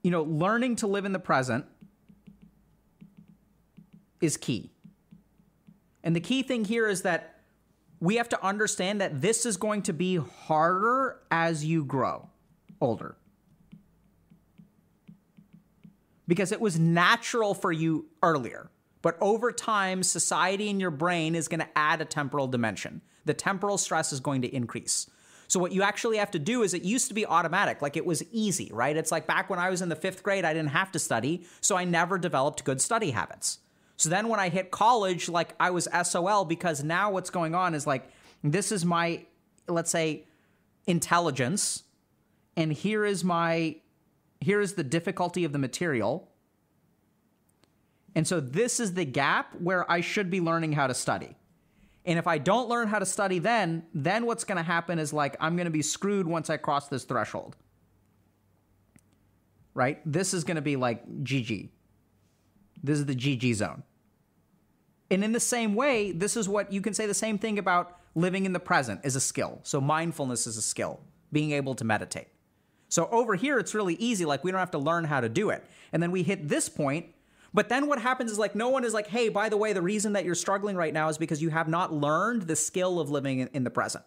[0.02, 1.64] you know, learning to live in the present
[4.20, 4.70] is key.
[6.02, 7.40] And the key thing here is that
[8.00, 12.28] we have to understand that this is going to be harder as you grow
[12.80, 13.16] older
[16.28, 18.70] because it was natural for you earlier.
[19.02, 23.00] But over time, society in your brain is going to add a temporal dimension.
[23.24, 25.08] The temporal stress is going to increase.
[25.48, 28.04] So, what you actually have to do is it used to be automatic, like it
[28.04, 28.96] was easy, right?
[28.96, 31.46] It's like back when I was in the fifth grade, I didn't have to study,
[31.62, 33.58] so I never developed good study habits.
[33.96, 37.74] So then when I hit college, like I was SOL because now what's going on
[37.74, 38.10] is like,
[38.44, 39.24] this is my,
[39.66, 40.26] let's say,
[40.86, 41.82] intelligence,
[42.56, 43.76] and here is my
[44.40, 46.28] here is the difficulty of the material.
[48.14, 51.36] And so this is the gap where I should be learning how to study.
[52.08, 55.12] And if I don't learn how to study then, then what's going to happen is
[55.12, 57.54] like I'm going to be screwed once I cross this threshold.
[59.74, 60.00] Right?
[60.10, 61.68] This is going to be like GG.
[62.82, 63.82] This is the GG zone.
[65.10, 68.00] And in the same way, this is what you can say the same thing about
[68.14, 69.60] living in the present is a skill.
[69.62, 72.28] So mindfulness is a skill, being able to meditate.
[72.88, 74.24] So over here, it's really easy.
[74.24, 75.62] Like we don't have to learn how to do it.
[75.92, 77.06] And then we hit this point.
[77.54, 79.82] But then what happens is like no one is like, hey, by the way, the
[79.82, 83.10] reason that you're struggling right now is because you have not learned the skill of
[83.10, 84.04] living in, the present.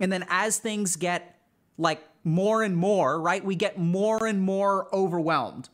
[0.00, 1.38] And then as things get
[1.78, 5.68] like more and more, right, we get more and more overwhelmed.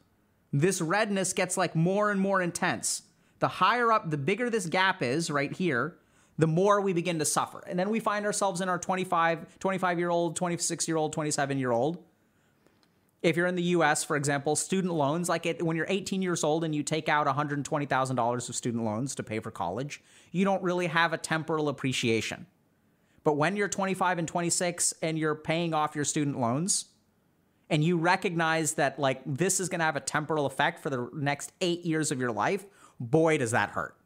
[0.53, 3.03] This redness gets like more and more intense.
[3.39, 5.97] The higher up, the bigger this gap is right here,
[6.39, 7.63] the more we begin to suffer.
[7.67, 11.59] And then we find ourselves in our 25, 25 year old, 26 year old, 27
[11.59, 12.03] year old.
[13.23, 16.45] If you're in the US, for example, student loans, like it, when you're 18 years
[16.45, 20.63] old and you take out $120,000 of student loans to pay for college, you don't
[20.63, 22.47] really have a temporal appreciation.
[23.25, 26.87] But when you're 25 and 26 and you're paying off your student loans,
[27.71, 31.11] and you recognize that like this is going to have a temporal effect for the
[31.13, 32.65] next 8 years of your life,
[32.99, 33.99] boy does that hurt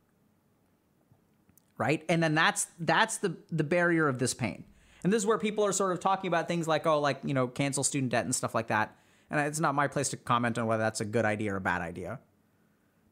[1.83, 2.05] right?
[2.09, 4.63] And then that's that's the the barrier of this pain.
[5.03, 7.35] And this is where people are sort of talking about things like oh like, you
[7.35, 8.95] know, cancel student debt and stuff like that.
[9.33, 11.61] And it's not my place to comment on whether that's a good idea or a
[11.61, 12.21] bad idea.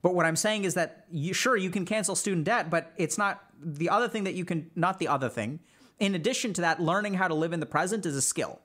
[0.03, 3.17] But what I'm saying is that you sure you can cancel student debt, but it's
[3.17, 5.61] not the other thing that you can not the other thing.
[5.99, 8.61] In addition to that, learning how to live in the present is a skill.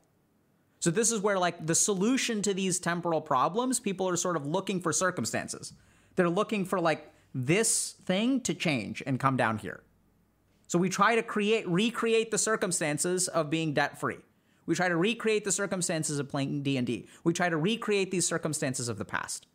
[0.80, 4.46] So this is where like the solution to these temporal problems, people are sort of
[4.46, 5.74] looking for circumstances.
[6.18, 9.82] They're looking for like this thing to change and come down here.
[10.68, 14.18] So we try to create recreate the circumstances of being debt free.
[14.66, 17.08] We try to recreate the circumstances of playing D&D.
[17.24, 19.46] We try to recreate these circumstances of the past.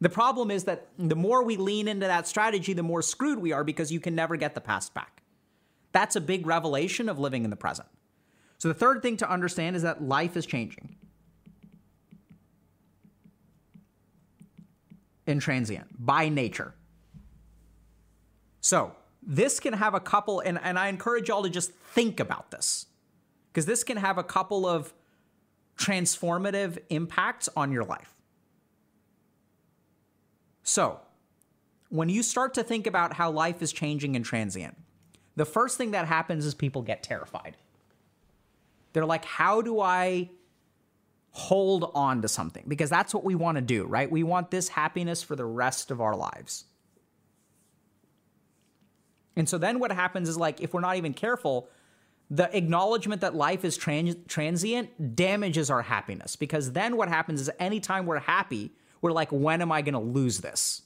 [0.00, 3.52] The problem is that the more we lean into that strategy, the more screwed we
[3.52, 5.22] are because you can never get the past back.
[5.92, 7.88] That's a big revelation of living in the present.
[8.58, 10.96] So the third thing to understand is that life is changing.
[15.26, 16.74] Intransient by nature.
[18.60, 22.50] So, this can have a couple, and, and I encourage y'all to just think about
[22.50, 22.86] this
[23.52, 24.92] because this can have a couple of
[25.76, 28.14] transformative impacts on your life.
[30.62, 31.00] So,
[31.88, 34.76] when you start to think about how life is changing and transient,
[35.36, 37.56] the first thing that happens is people get terrified.
[38.92, 40.30] They're like, how do I
[41.32, 42.64] hold on to something?
[42.68, 44.10] Because that's what we want to do, right?
[44.10, 46.64] We want this happiness for the rest of our lives.
[49.36, 51.68] And so then what happens is like if we're not even careful,
[52.30, 57.50] the acknowledgement that life is trans- transient damages our happiness because then what happens is
[57.58, 58.70] anytime we're happy,
[59.02, 60.82] we're like, when am I going to lose this?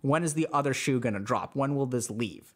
[0.00, 1.54] When is the other shoe going to drop?
[1.54, 2.52] When will this leave?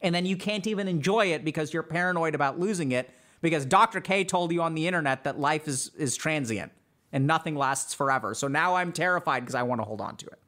[0.00, 3.10] And then you can't even enjoy it because you're paranoid about losing it
[3.42, 4.00] because Dr.
[4.00, 6.72] K told you on the internet that life is is transient
[7.12, 8.34] and nothing lasts forever.
[8.34, 10.41] So now I'm terrified because I want to hold on to it.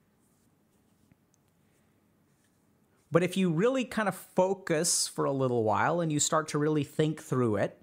[3.14, 6.58] But if you really kind of focus for a little while and you start to
[6.58, 7.80] really think through it,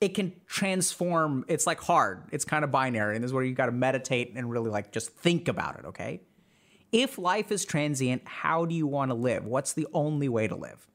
[0.00, 1.44] it can transform.
[1.48, 2.22] It's like hard.
[2.30, 3.16] It's kind of binary.
[3.16, 5.86] And this is where you got to meditate and really like just think about it,
[5.86, 6.20] okay?
[6.92, 9.44] If life is transient, how do you want to live?
[9.44, 10.86] What's the only way to live?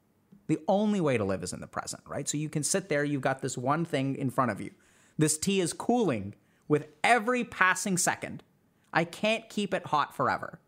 [0.47, 2.29] The only way to live is in the present, right?
[2.29, 4.71] So you can sit there, you've got this one thing in front of you.
[5.17, 6.33] This tea is cooling
[6.69, 8.41] with every passing second.
[8.93, 10.61] I can't keep it hot forever.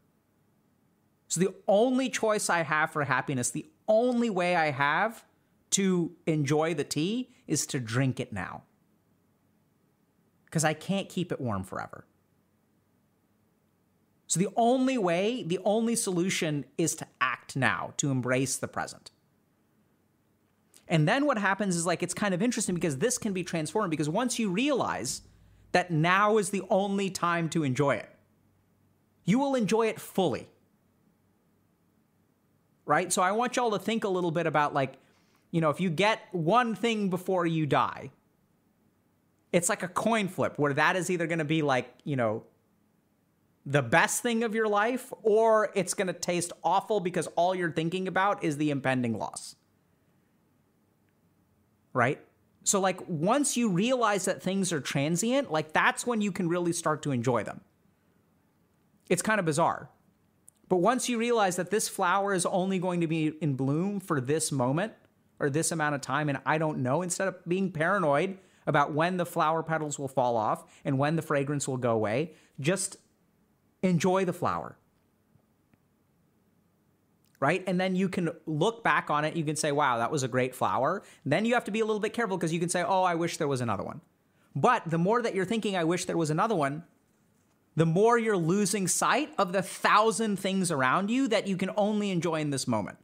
[1.31, 5.23] So the only choice I have for happiness, the only way I have
[5.69, 8.63] to enjoy the tea is to drink it now.
[10.43, 12.03] Because I can't keep it warm forever.
[14.27, 19.11] So the only way, the only solution is to act now, to embrace the present.
[20.89, 23.89] And then what happens is like it's kind of interesting because this can be transformed
[23.89, 25.21] because once you realize
[25.71, 28.09] that now is the only time to enjoy it,
[29.23, 30.49] you will enjoy it fully
[32.91, 33.13] right?
[33.13, 34.95] So I want y'all to think a little bit about like,
[35.49, 38.11] you know, if you get one thing before you die,
[39.53, 42.43] it's like a coin flip where that is either going to be like, you know,
[43.65, 47.71] the best thing of your life or it's going to taste awful because all you're
[47.71, 49.55] thinking about is the impending loss.
[51.93, 52.19] Right?
[52.65, 56.73] So like once you realize that things are transient, like that's when you can really
[56.73, 57.61] start to enjoy them.
[59.07, 59.89] It's kind of bizarre.
[60.71, 64.21] But once you realize that this flower is only going to be in bloom for
[64.21, 64.93] this moment
[65.37, 69.17] or this amount of time, and I don't know, instead of being paranoid about when
[69.17, 72.95] the flower petals will fall off and when the fragrance will go away, just
[73.83, 74.77] enjoy the flower.
[77.41, 77.65] Right?
[77.67, 79.35] And then you can look back on it.
[79.35, 81.03] You can say, wow, that was a great flower.
[81.25, 83.15] Then you have to be a little bit careful because you can say, oh, I
[83.15, 83.99] wish there was another one.
[84.55, 86.85] But the more that you're thinking, I wish there was another one,
[87.75, 92.11] the more you're losing sight of the thousand things around you that you can only
[92.11, 92.97] enjoy in this moment.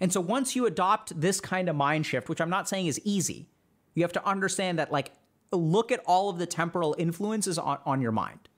[0.00, 3.00] And so once you adopt this kind of mind shift, which I'm not saying is
[3.04, 3.48] easy,
[3.94, 5.12] you have to understand that, like,
[5.52, 8.48] look at all of the temporal influences on, on your mind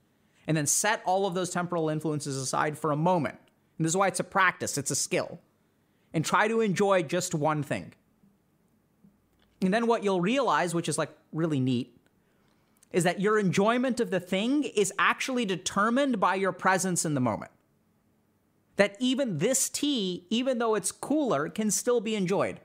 [0.47, 3.39] and then set all of those temporal influences aside for a moment.
[3.79, 5.41] And this is why it's a practice, it's a skill.
[6.13, 7.93] And try to enjoy just one thing.
[9.61, 11.97] And then what you'll realize, which is like really neat,
[12.95, 17.21] is that your enjoyment of the thing is actually determined by your presence in the
[17.21, 17.51] moment.
[18.77, 22.61] that even this tea, even though it's cooler, can still be enjoyed.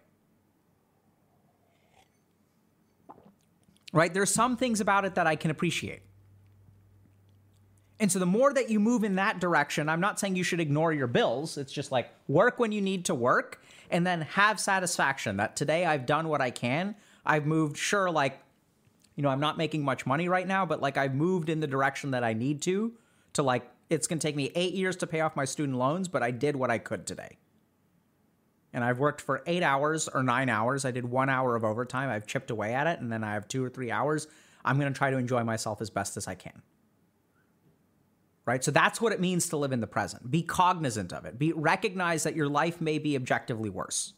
[3.91, 4.13] Right?
[4.13, 6.01] There's some things about it that I can appreciate.
[7.99, 10.61] And so the more that you move in that direction, I'm not saying you should
[10.61, 11.57] ignore your bills.
[11.57, 13.61] It's just like work when you need to work
[13.91, 16.95] and then have satisfaction that today I've done what I can.
[17.25, 18.39] I've moved, sure, like,
[19.19, 21.67] you know, I'm not making much money right now, but like I've moved in the
[21.67, 22.93] direction that I need to,
[23.33, 26.07] to like, it's going to take me eight years to pay off my student loans,
[26.07, 27.37] but I did what I could today.
[28.71, 30.85] And I've worked for eight hours or nine hours.
[30.85, 32.09] I did one hour of overtime.
[32.09, 34.25] I've chipped away at it, and then I have two or three hours.
[34.63, 36.61] I'm going to try to enjoy myself as best as I can
[38.45, 38.63] right?
[38.63, 40.31] So that's what it means to live in the present.
[40.31, 41.37] Be cognizant of it.
[41.37, 44.13] Be recognize that your life may be objectively worse.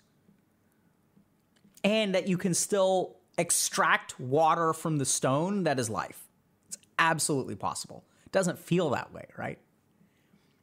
[1.84, 6.28] And that you can still extract water from the stone that is life.
[6.68, 8.04] It's absolutely possible.
[8.26, 9.60] It doesn't feel that way, right?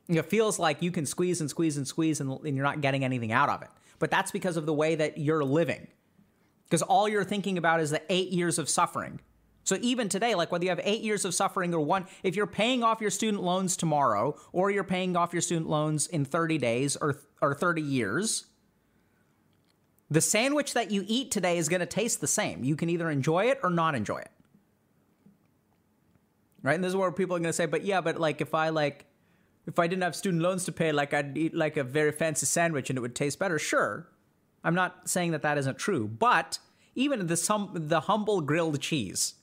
[0.08, 3.04] It feels like you can squeeze and squeeze and squeeze and, and you're not getting
[3.04, 3.68] anything out of it.
[3.98, 5.88] But that's because of the way that you're living.
[6.64, 9.20] Because all you're thinking about is the eight years of suffering
[9.68, 12.46] so even today, like whether you have eight years of suffering or one, if you're
[12.46, 16.56] paying off your student loans tomorrow or you're paying off your student loans in 30
[16.56, 18.46] days or, or 30 years,
[20.10, 22.64] the sandwich that you eat today is going to taste the same.
[22.64, 24.30] You can either enjoy it or not enjoy it.
[26.62, 26.74] Right?
[26.74, 28.70] And this is where people are going to say, but yeah, but like if I
[28.70, 29.06] like,
[29.66, 32.46] if I didn't have student loans to pay, like I'd eat like a very fancy
[32.46, 33.58] sandwich and it would taste better.
[33.58, 34.08] Sure.
[34.64, 36.58] I'm not saying that that isn't true, but
[36.94, 39.34] even the, some, the humble grilled cheese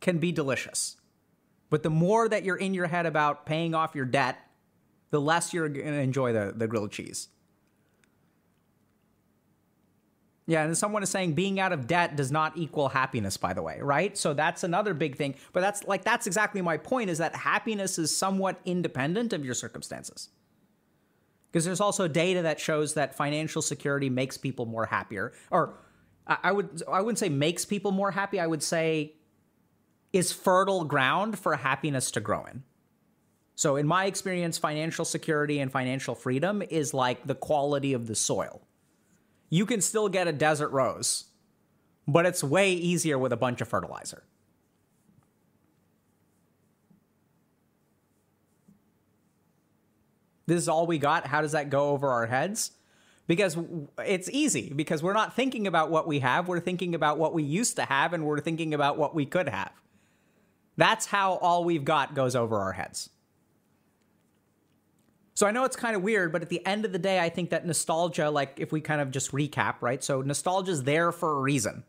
[0.00, 0.96] can be delicious.
[1.70, 4.38] But the more that you're in your head about paying off your debt,
[5.10, 7.28] the less you're going to enjoy the, the grilled cheese.
[10.46, 13.62] Yeah, and someone is saying being out of debt does not equal happiness, by the
[13.62, 14.18] way, right?
[14.18, 15.36] So that's another big thing.
[15.52, 19.54] But that's like, that's exactly my point is that happiness is somewhat independent of your
[19.54, 20.30] circumstances.
[21.50, 25.32] Because there's also data that shows that financial security makes people more happier.
[25.50, 25.74] Or
[26.26, 28.40] I would, I wouldn't say makes people more happy.
[28.40, 29.14] I would say
[30.12, 32.62] is fertile ground for happiness to grow in.
[33.54, 38.14] So, in my experience, financial security and financial freedom is like the quality of the
[38.14, 38.62] soil.
[39.52, 41.24] You can still get a desert rose,
[42.08, 44.22] but it's way easier with a bunch of fertilizer.
[50.46, 51.26] This is all we got.
[51.26, 52.70] How does that go over our heads?
[53.26, 53.58] Because
[53.98, 57.42] it's easy, because we're not thinking about what we have, we're thinking about what we
[57.42, 59.72] used to have, and we're thinking about what we could have.
[60.78, 63.10] That's how all we've got goes over our heads.
[65.34, 67.28] So I know it's kind of weird, but at the end of the day, I
[67.28, 70.02] think that nostalgia, like if we kind of just recap, right?
[70.04, 71.84] So nostalgia is there for a reason.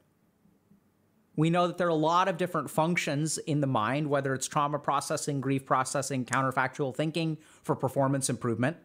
[1.35, 4.47] We know that there are a lot of different functions in the mind, whether it's
[4.47, 8.77] trauma processing, grief processing, counterfactual thinking for performance improvement,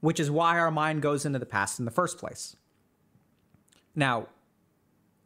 [0.00, 2.56] which is why our mind goes into the past in the first place.
[3.94, 4.28] Now,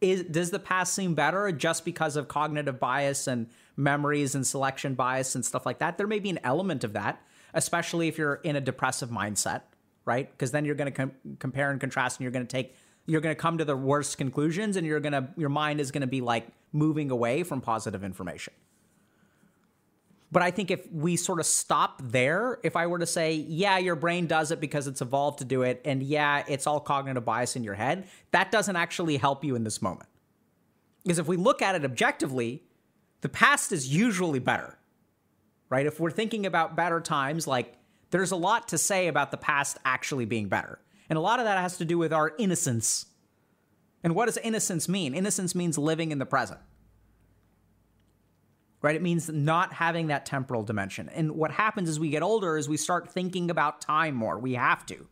[0.00, 4.94] is does the past seem better just because of cognitive bias and memories and selection
[4.94, 5.96] bias and stuff like that?
[5.96, 7.22] There may be an element of that,
[7.54, 9.62] especially if you're in a depressive mindset,
[10.04, 10.30] right?
[10.30, 12.74] Because then you're going to com- compare and contrast, and you're going to take
[13.06, 15.90] you're going to come to the worst conclusions, and you're going to your mind is
[15.90, 18.52] going to be like moving away from positive information.
[20.32, 23.78] But I think if we sort of stop there, if I were to say, yeah,
[23.78, 27.24] your brain does it because it's evolved to do it, and yeah, it's all cognitive
[27.24, 30.08] bias in your head, that doesn't actually help you in this moment.
[31.02, 32.62] Because if we look at it objectively,
[33.22, 34.78] the past is usually better,
[35.70, 35.86] right?
[35.86, 37.74] If we're thinking about better times, like
[38.10, 40.78] there's a lot to say about the past actually being better.
[41.08, 43.06] And a lot of that has to do with our innocence.
[44.04, 45.14] And what does innocence mean?
[45.14, 46.60] Innocence means living in the present
[48.82, 48.96] right?
[48.96, 51.08] It means not having that temporal dimension.
[51.10, 54.38] And what happens as we get older is we start thinking about time more.
[54.38, 55.06] We have to.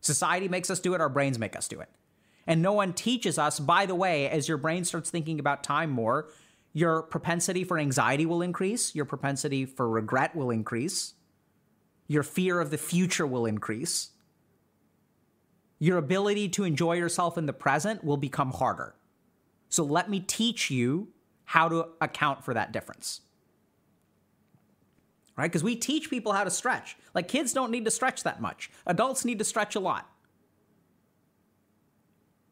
[0.00, 1.88] Society makes us do it, our brains make us do it.
[2.46, 5.90] And no one teaches us, by the way, as your brain starts thinking about time
[5.90, 6.28] more,
[6.76, 11.14] your propensity for anxiety will increase, your propensity for regret will increase,
[12.06, 14.10] your fear of the future will increase,
[15.78, 18.94] your ability to enjoy yourself in the present will become harder.
[19.70, 21.08] So let me teach you
[21.46, 23.22] how to account for that difference.
[25.34, 25.50] Right?
[25.50, 26.98] Because we teach people how to stretch.
[27.14, 30.10] Like kids don't need to stretch that much, adults need to stretch a lot.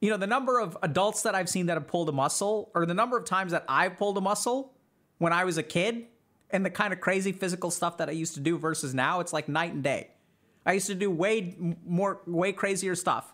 [0.05, 2.85] You know, the number of adults that I've seen that have pulled a muscle, or
[2.85, 4.75] the number of times that I've pulled a muscle
[5.17, 6.05] when I was a kid,
[6.51, 9.33] and the kind of crazy physical stuff that I used to do versus now, it's
[9.33, 10.11] like night and day.
[10.67, 13.33] I used to do way more, way crazier stuff.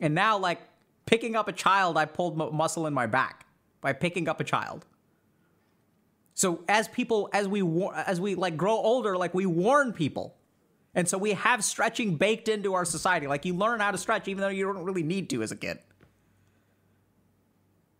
[0.00, 0.62] And now, like
[1.04, 3.44] picking up a child, I pulled muscle in my back
[3.82, 4.86] by picking up a child.
[6.32, 7.62] So as people as we
[7.94, 10.34] as we like grow older like we warn people
[10.94, 13.26] And so we have stretching baked into our society.
[13.26, 15.56] Like you learn how to stretch even though you don't really need to as a
[15.56, 15.78] kid.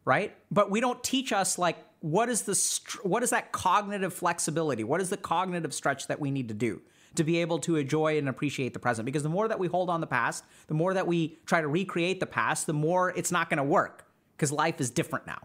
[0.05, 0.37] Right?
[0.51, 4.85] But we don't teach us like what is the what is that cognitive flexibility?
[4.85, 6.83] What is the cognitive stretch that we need to do
[7.15, 9.07] to be able to enjoy and appreciate the present?
[9.07, 11.69] Because the more that we hold on the past, the more that we try to
[11.69, 14.05] recreate the past, the more it's not going to work
[14.37, 15.41] because life is different now.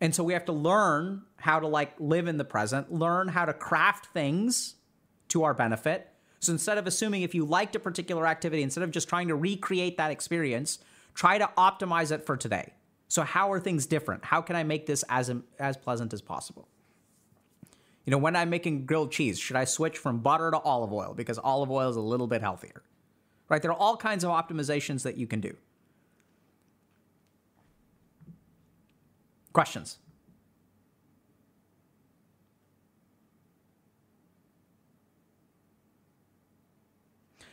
[0.00, 3.44] And so we have to learn how to like live in the present, learn how
[3.44, 4.76] to craft things
[5.30, 6.12] to our benefit.
[6.40, 9.34] So instead of assuming if you liked a particular activity, instead of just trying to
[9.34, 10.78] recreate that experience,
[11.14, 12.72] try to optimize it for today.
[13.08, 14.24] So how are things different?
[14.24, 16.68] How can I make this as as pleasant as possible?
[18.04, 21.12] You know, when I'm making grilled cheese, should I switch from butter to olive oil
[21.14, 22.82] because olive oil is a little bit healthier?
[23.48, 23.60] Right?
[23.60, 25.56] There are all kinds of optimizations that you can do.
[29.52, 29.98] Questions?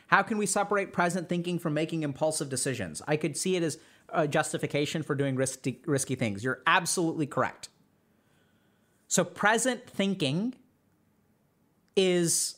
[0.08, 3.02] How can we separate present thinking from making impulsive decisions?
[3.08, 3.78] I could see it as
[4.10, 6.44] a justification for doing risky, risky things.
[6.44, 7.70] You're absolutely correct.
[9.08, 10.56] So, present thinking
[11.96, 12.58] is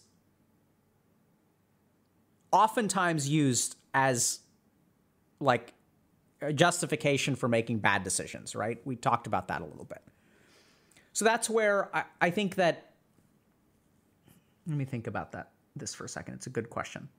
[2.52, 4.40] oftentimes used as
[5.40, 5.74] like
[6.42, 8.80] a justification for making bad decisions, right?
[8.86, 10.02] We talked about that a little bit.
[11.14, 12.94] So that's where I, I think that.
[14.68, 16.36] Let me think about that this for a second.
[16.36, 17.10] It's a good question.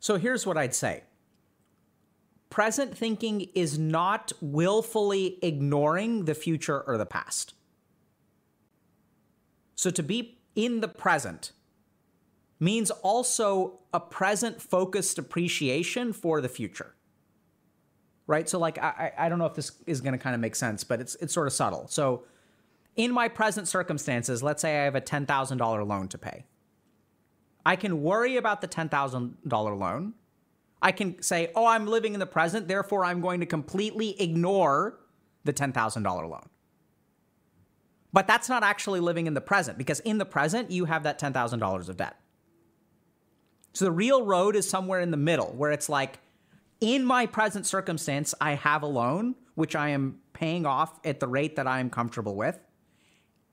[0.00, 1.04] So here's what I'd say
[2.48, 7.54] present thinking is not willfully ignoring the future or the past.
[9.76, 11.52] So to be in the present
[12.58, 16.94] means also a present focused appreciation for the future.
[18.26, 18.48] Right?
[18.48, 20.82] So like I I don't know if this is going to kind of make sense,
[20.82, 21.86] but it's it's sort of subtle.
[21.88, 22.24] So
[22.96, 26.44] in my present circumstances, let's say I have a $10,000 loan to pay.
[27.64, 30.14] I can worry about the $10,000 loan.
[30.82, 34.98] I can say, oh, I'm living in the present, therefore I'm going to completely ignore
[35.44, 36.48] the $10,000 loan.
[38.12, 41.20] But that's not actually living in the present because in the present, you have that
[41.20, 42.16] $10,000 of debt.
[43.72, 46.18] So the real road is somewhere in the middle where it's like,
[46.80, 51.28] in my present circumstance, I have a loan, which I am paying off at the
[51.28, 52.58] rate that I'm comfortable with,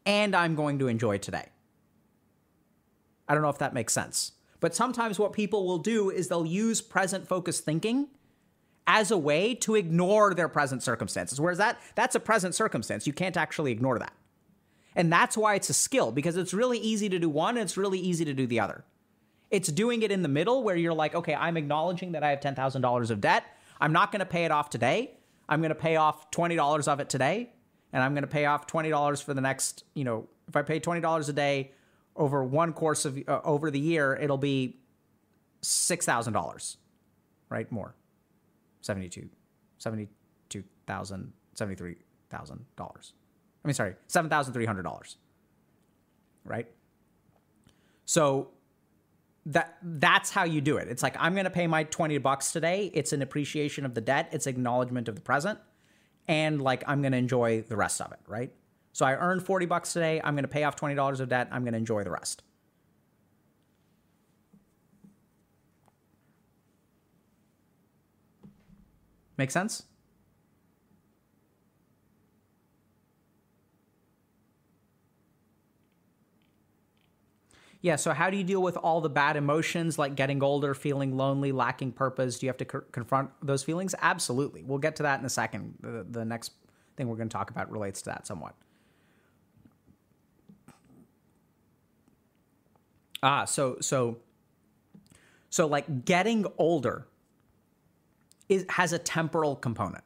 [0.05, 1.49] and I'm going to enjoy today.
[3.27, 4.33] I don't know if that makes sense.
[4.59, 8.07] But sometimes what people will do is they'll use present focused thinking
[8.87, 11.39] as a way to ignore their present circumstances.
[11.39, 13.05] Whereas that that's a present circumstance.
[13.05, 14.13] You can't actually ignore that.
[14.95, 17.77] And that's why it's a skill because it's really easy to do one and it's
[17.77, 18.83] really easy to do the other.
[19.51, 22.39] It's doing it in the middle where you're like, okay, I'm acknowledging that I have
[22.39, 23.43] $10,000 of debt.
[23.79, 25.11] I'm not going to pay it off today.
[25.47, 27.51] I'm going to pay off $20 of it today.
[27.93, 30.79] And I'm going to pay off $20 for the next, you know, if I pay
[30.79, 31.71] $20 a day
[32.17, 34.77] over one course of uh, over the year, it'll be
[35.61, 36.77] six thousand dollars,
[37.49, 37.71] right?
[37.71, 37.95] More,
[38.81, 39.29] seventy-two,
[39.77, 41.95] seventy-two thousand, seventy-three
[42.29, 43.13] thousand dollars.
[43.63, 45.17] I mean, sorry, seven thousand three hundred dollars,
[46.43, 46.67] right?
[48.05, 48.49] So
[49.47, 50.87] that that's how you do it.
[50.89, 52.91] It's like I'm going to pay my 20 bucks today.
[52.93, 55.59] It's an appreciation of the debt, it's acknowledgement of the present,
[56.27, 58.51] and like I'm going to enjoy the rest of it, right?
[58.97, 60.19] So I earned 40 bucks today.
[60.23, 61.49] I'm going to pay off $20 of debt.
[61.51, 62.41] I'm going to enjoy the rest.
[69.37, 69.83] Make sense?
[77.81, 81.15] Yeah, so how do you deal with all the bad emotions like getting older, feeling
[81.15, 82.39] lonely, lacking purpose?
[82.39, 83.93] Do you have to co- confront those feelings?
[84.01, 84.63] Absolutely.
[84.63, 85.75] We'll get to that in a second.
[85.81, 86.53] The, the next
[86.95, 88.55] thing we're going to talk about relates to that somewhat.
[93.23, 94.17] Ah, so so
[95.49, 97.07] so like getting older
[98.49, 100.03] is has a temporal component.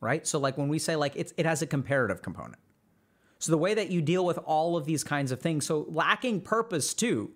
[0.00, 0.26] Right?
[0.26, 2.60] So like when we say like it's it has a comparative component.
[3.38, 6.42] So the way that you deal with all of these kinds of things, so lacking
[6.42, 7.30] purpose too.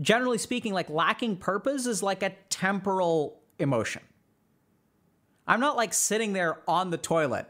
[0.00, 4.02] Generally speaking, like lacking purpose is like a temporal emotion.
[5.46, 7.46] I'm not like sitting there on the toilet.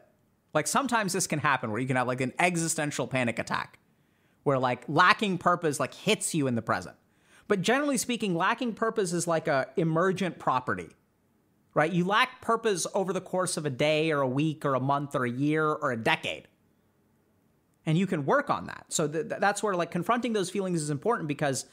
[0.53, 3.79] Like sometimes this can happen where you can have like an existential panic attack
[4.43, 6.97] where like lacking purpose like hits you in the present.
[7.49, 10.89] But generally speaking, lacking purpose is like a emergent property.
[11.75, 11.91] Right?
[11.91, 15.15] You lack purpose over the course of a day or a week or a month
[15.15, 16.49] or a year or a decade.
[17.87, 18.87] And you can work on that.
[18.91, 21.65] So th- that's where like confronting those feelings is important because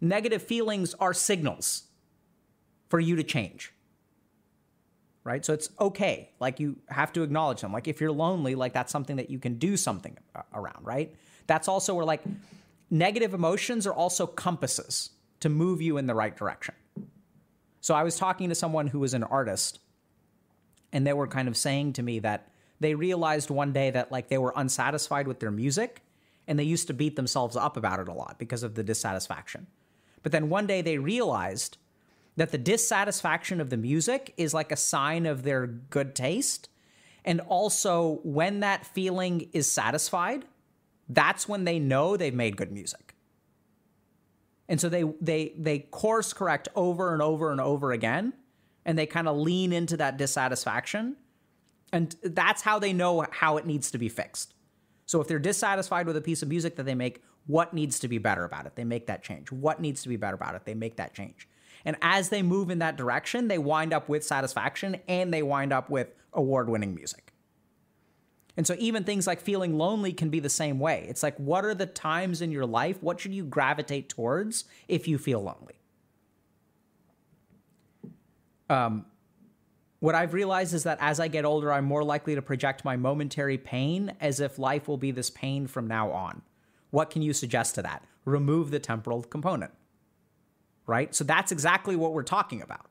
[0.00, 1.84] negative feelings are signals
[2.88, 3.72] for you to change
[5.24, 5.44] right?
[5.44, 6.30] So it's okay.
[6.40, 7.72] Like you have to acknowledge them.
[7.72, 10.16] Like if you're lonely, like that's something that you can do something
[10.52, 11.14] around, right?
[11.50, 12.22] That's also where like
[12.90, 16.76] negative emotions are also compasses to move you in the right direction.
[17.80, 19.80] So I was talking to someone who was an artist
[20.92, 24.28] and they were kind of saying to me that they realized one day that like
[24.28, 26.02] they were unsatisfied with their music
[26.46, 29.66] and they used to beat themselves up about it a lot because of the dissatisfaction.
[30.22, 31.78] But then one day they realized
[32.36, 36.68] that the dissatisfaction of the music is like a sign of their good taste.
[37.24, 40.44] And also, when that feeling is satisfied,
[41.10, 43.14] that's when they know they've made good music.
[44.68, 48.32] And so they they they course correct over and over and over again
[48.84, 51.16] and they kind of lean into that dissatisfaction.
[51.92, 54.54] And that's how they know how it needs to be fixed.
[55.06, 58.08] So if they're dissatisfied with a piece of music that they make, what needs to
[58.08, 58.76] be better about it?
[58.76, 59.50] They make that change.
[59.50, 60.64] What needs to be better about it?
[60.64, 61.48] They make that change.
[61.84, 65.72] And as they move in that direction, they wind up with satisfaction and they wind
[65.72, 67.29] up with award winning music.
[68.60, 71.06] And so even things like feeling lonely can be the same way.
[71.08, 73.02] It's like, what are the times in your life?
[73.02, 75.76] What should you gravitate towards if you feel lonely?
[78.68, 79.06] Um,
[80.00, 82.98] what I've realized is that as I get older, I'm more likely to project my
[82.98, 86.42] momentary pain as if life will be this pain from now on.
[86.90, 88.04] What can you suggest to that?
[88.26, 89.72] Remove the temporal component
[90.90, 91.14] right?
[91.14, 92.89] So that's exactly what we're talking about.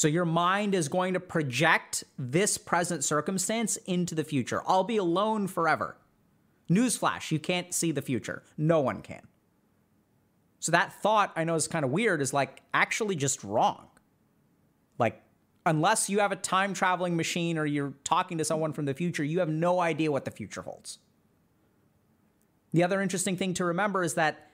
[0.00, 4.62] So your mind is going to project this present circumstance into the future.
[4.66, 5.98] I'll be alone forever.
[6.70, 8.42] Newsflash, you can't see the future.
[8.56, 9.20] No one can.
[10.58, 13.88] So that thought, I know is kind of weird, is like actually just wrong.
[14.98, 15.20] Like,
[15.66, 19.22] unless you have a time traveling machine or you're talking to someone from the future,
[19.22, 20.98] you have no idea what the future holds.
[22.72, 24.48] The other interesting thing to remember is that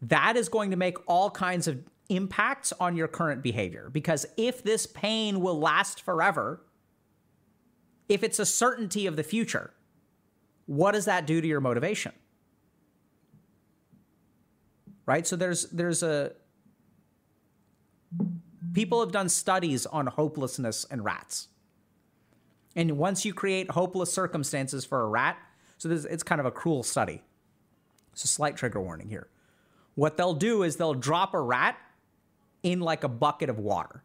[0.00, 1.78] that is going to make all kinds of
[2.08, 3.88] impacts on your current behavior.
[3.90, 6.62] Because if this pain will last forever,
[8.08, 9.72] if it's a certainty of the future,
[10.66, 12.12] what does that do to your motivation?
[15.04, 15.26] Right?
[15.26, 16.32] So there's there's a
[18.72, 21.48] people have done studies on hopelessness and rats.
[22.74, 25.38] And once you create hopeless circumstances for a rat,
[25.78, 27.22] so this, it's kind of a cruel study.
[28.12, 29.28] It's a slight trigger warning here.
[29.94, 31.76] What they'll do is they'll drop a rat
[32.66, 34.02] in like a bucket of water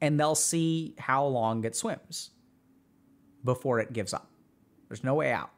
[0.00, 2.30] and they'll see how long it swims
[3.44, 4.30] before it gives up.
[4.88, 5.50] There's no way out,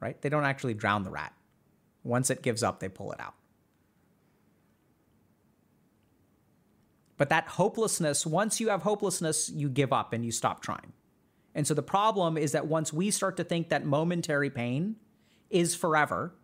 [0.00, 0.20] right?
[0.20, 1.32] They don't actually drown the rat.
[2.02, 3.34] Once it gives up, they pull it out.
[7.16, 10.92] But that hopelessness, once you have hopelessness, you give up and you stop trying.
[11.54, 14.96] And so the problem is that once we start to think that momentary pain
[15.48, 16.34] is forever,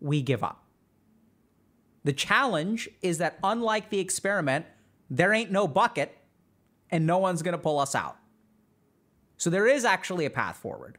[0.00, 0.64] we give up.
[2.08, 4.64] The challenge is that unlike the experiment,
[5.10, 6.16] there ain't no bucket
[6.88, 8.16] and no one's going to pull us out.
[9.36, 10.96] So there is actually a path forward.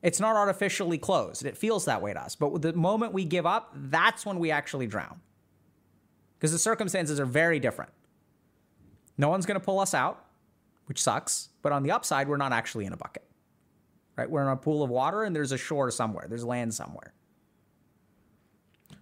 [0.00, 1.44] It's not artificially closed.
[1.44, 2.36] It feels that way to us.
[2.36, 5.20] But the moment we give up, that's when we actually drown.
[6.38, 7.90] Because the circumstances are very different.
[9.16, 10.24] No one's going to pull us out,
[10.86, 11.48] which sucks.
[11.62, 13.24] But on the upside, we're not actually in a bucket.
[14.16, 14.30] Right?
[14.30, 17.12] We're in a pool of water and there's a shore somewhere, there's land somewhere.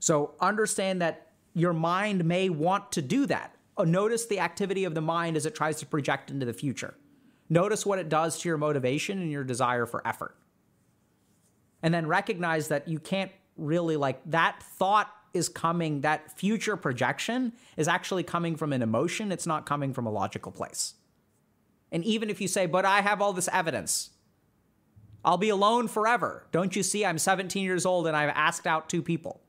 [0.07, 3.57] So understand that your mind may want to do that.
[3.77, 6.95] Uh, notice the activity of the mind as it tries to project into the future.
[7.49, 10.37] Notice what it does to your motivation and your desire for effort.
[11.83, 17.53] And then recognize that you can't really like that thought is coming, that future projection
[17.77, 20.95] is actually coming from an emotion, it's not coming from a logical place.
[21.91, 24.11] And even if you say, but I have all this evidence,
[25.25, 26.47] I'll be alone forever.
[26.53, 27.05] Don't you see?
[27.05, 29.41] I'm 17 years old and I've asked out two people.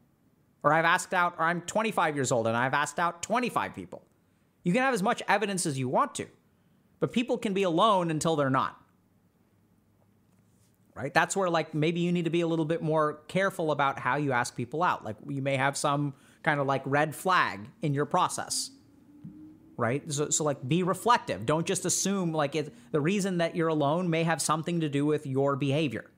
[0.64, 4.04] Or I've asked out, or I'm 25 years old and I've asked out 25 people.
[4.64, 6.28] You can have as much evidence as you want to,
[7.00, 8.82] but people can be alone until they're not.
[10.94, 11.14] Right?
[11.14, 14.16] That's where, like, maybe you need to be a little bit more careful about how
[14.16, 15.06] you ask people out.
[15.06, 18.72] Like, you may have some kind of like red flag in your process
[19.78, 20.12] right?
[20.12, 21.46] So, so like be reflective.
[21.46, 25.06] Don't just assume like it, the reason that you're alone may have something to do
[25.06, 26.10] with your behavior.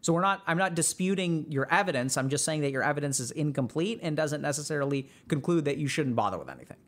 [0.00, 2.16] So we're not I'm not disputing your evidence.
[2.16, 6.16] I'm just saying that your evidence is incomplete and doesn't necessarily conclude that you shouldn't
[6.16, 6.78] bother with anything.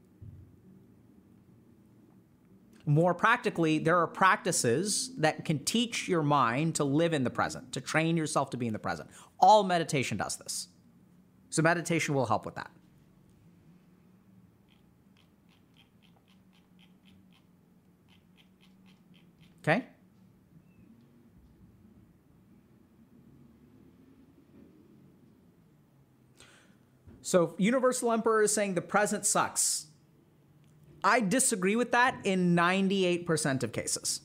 [2.85, 7.73] More practically, there are practices that can teach your mind to live in the present,
[7.73, 9.09] to train yourself to be in the present.
[9.39, 10.69] All meditation does this.
[11.51, 12.71] So meditation will help with that.
[19.63, 19.87] Okay?
[27.33, 29.87] So Universal Emperor is saying the present sucks.
[31.03, 34.21] I disagree with that in 98% of cases.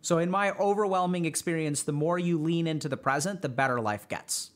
[0.00, 4.08] So, in my overwhelming experience, the more you lean into the present, the better life
[4.08, 4.50] gets.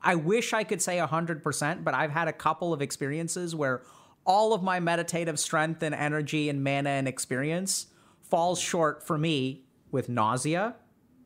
[0.00, 3.82] I wish I could say 100%, but I've had a couple of experiences where
[4.24, 7.88] all of my meditative strength and energy and mana and experience
[8.22, 10.76] falls short for me with nausea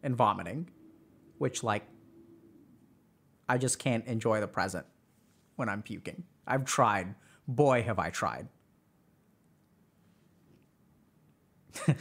[0.03, 0.71] and vomiting,
[1.37, 1.85] which, like,
[3.51, 4.87] I just can't enjoy the present
[5.57, 6.25] when I'm puking.
[6.47, 7.15] I've tried.
[7.47, 8.49] Boy, have I tried.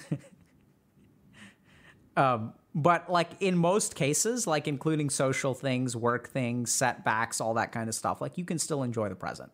[2.17, 7.71] um, but like in most cases, like including social things, work things, setbacks, all that
[7.71, 9.51] kind of stuff, like you can still enjoy the present.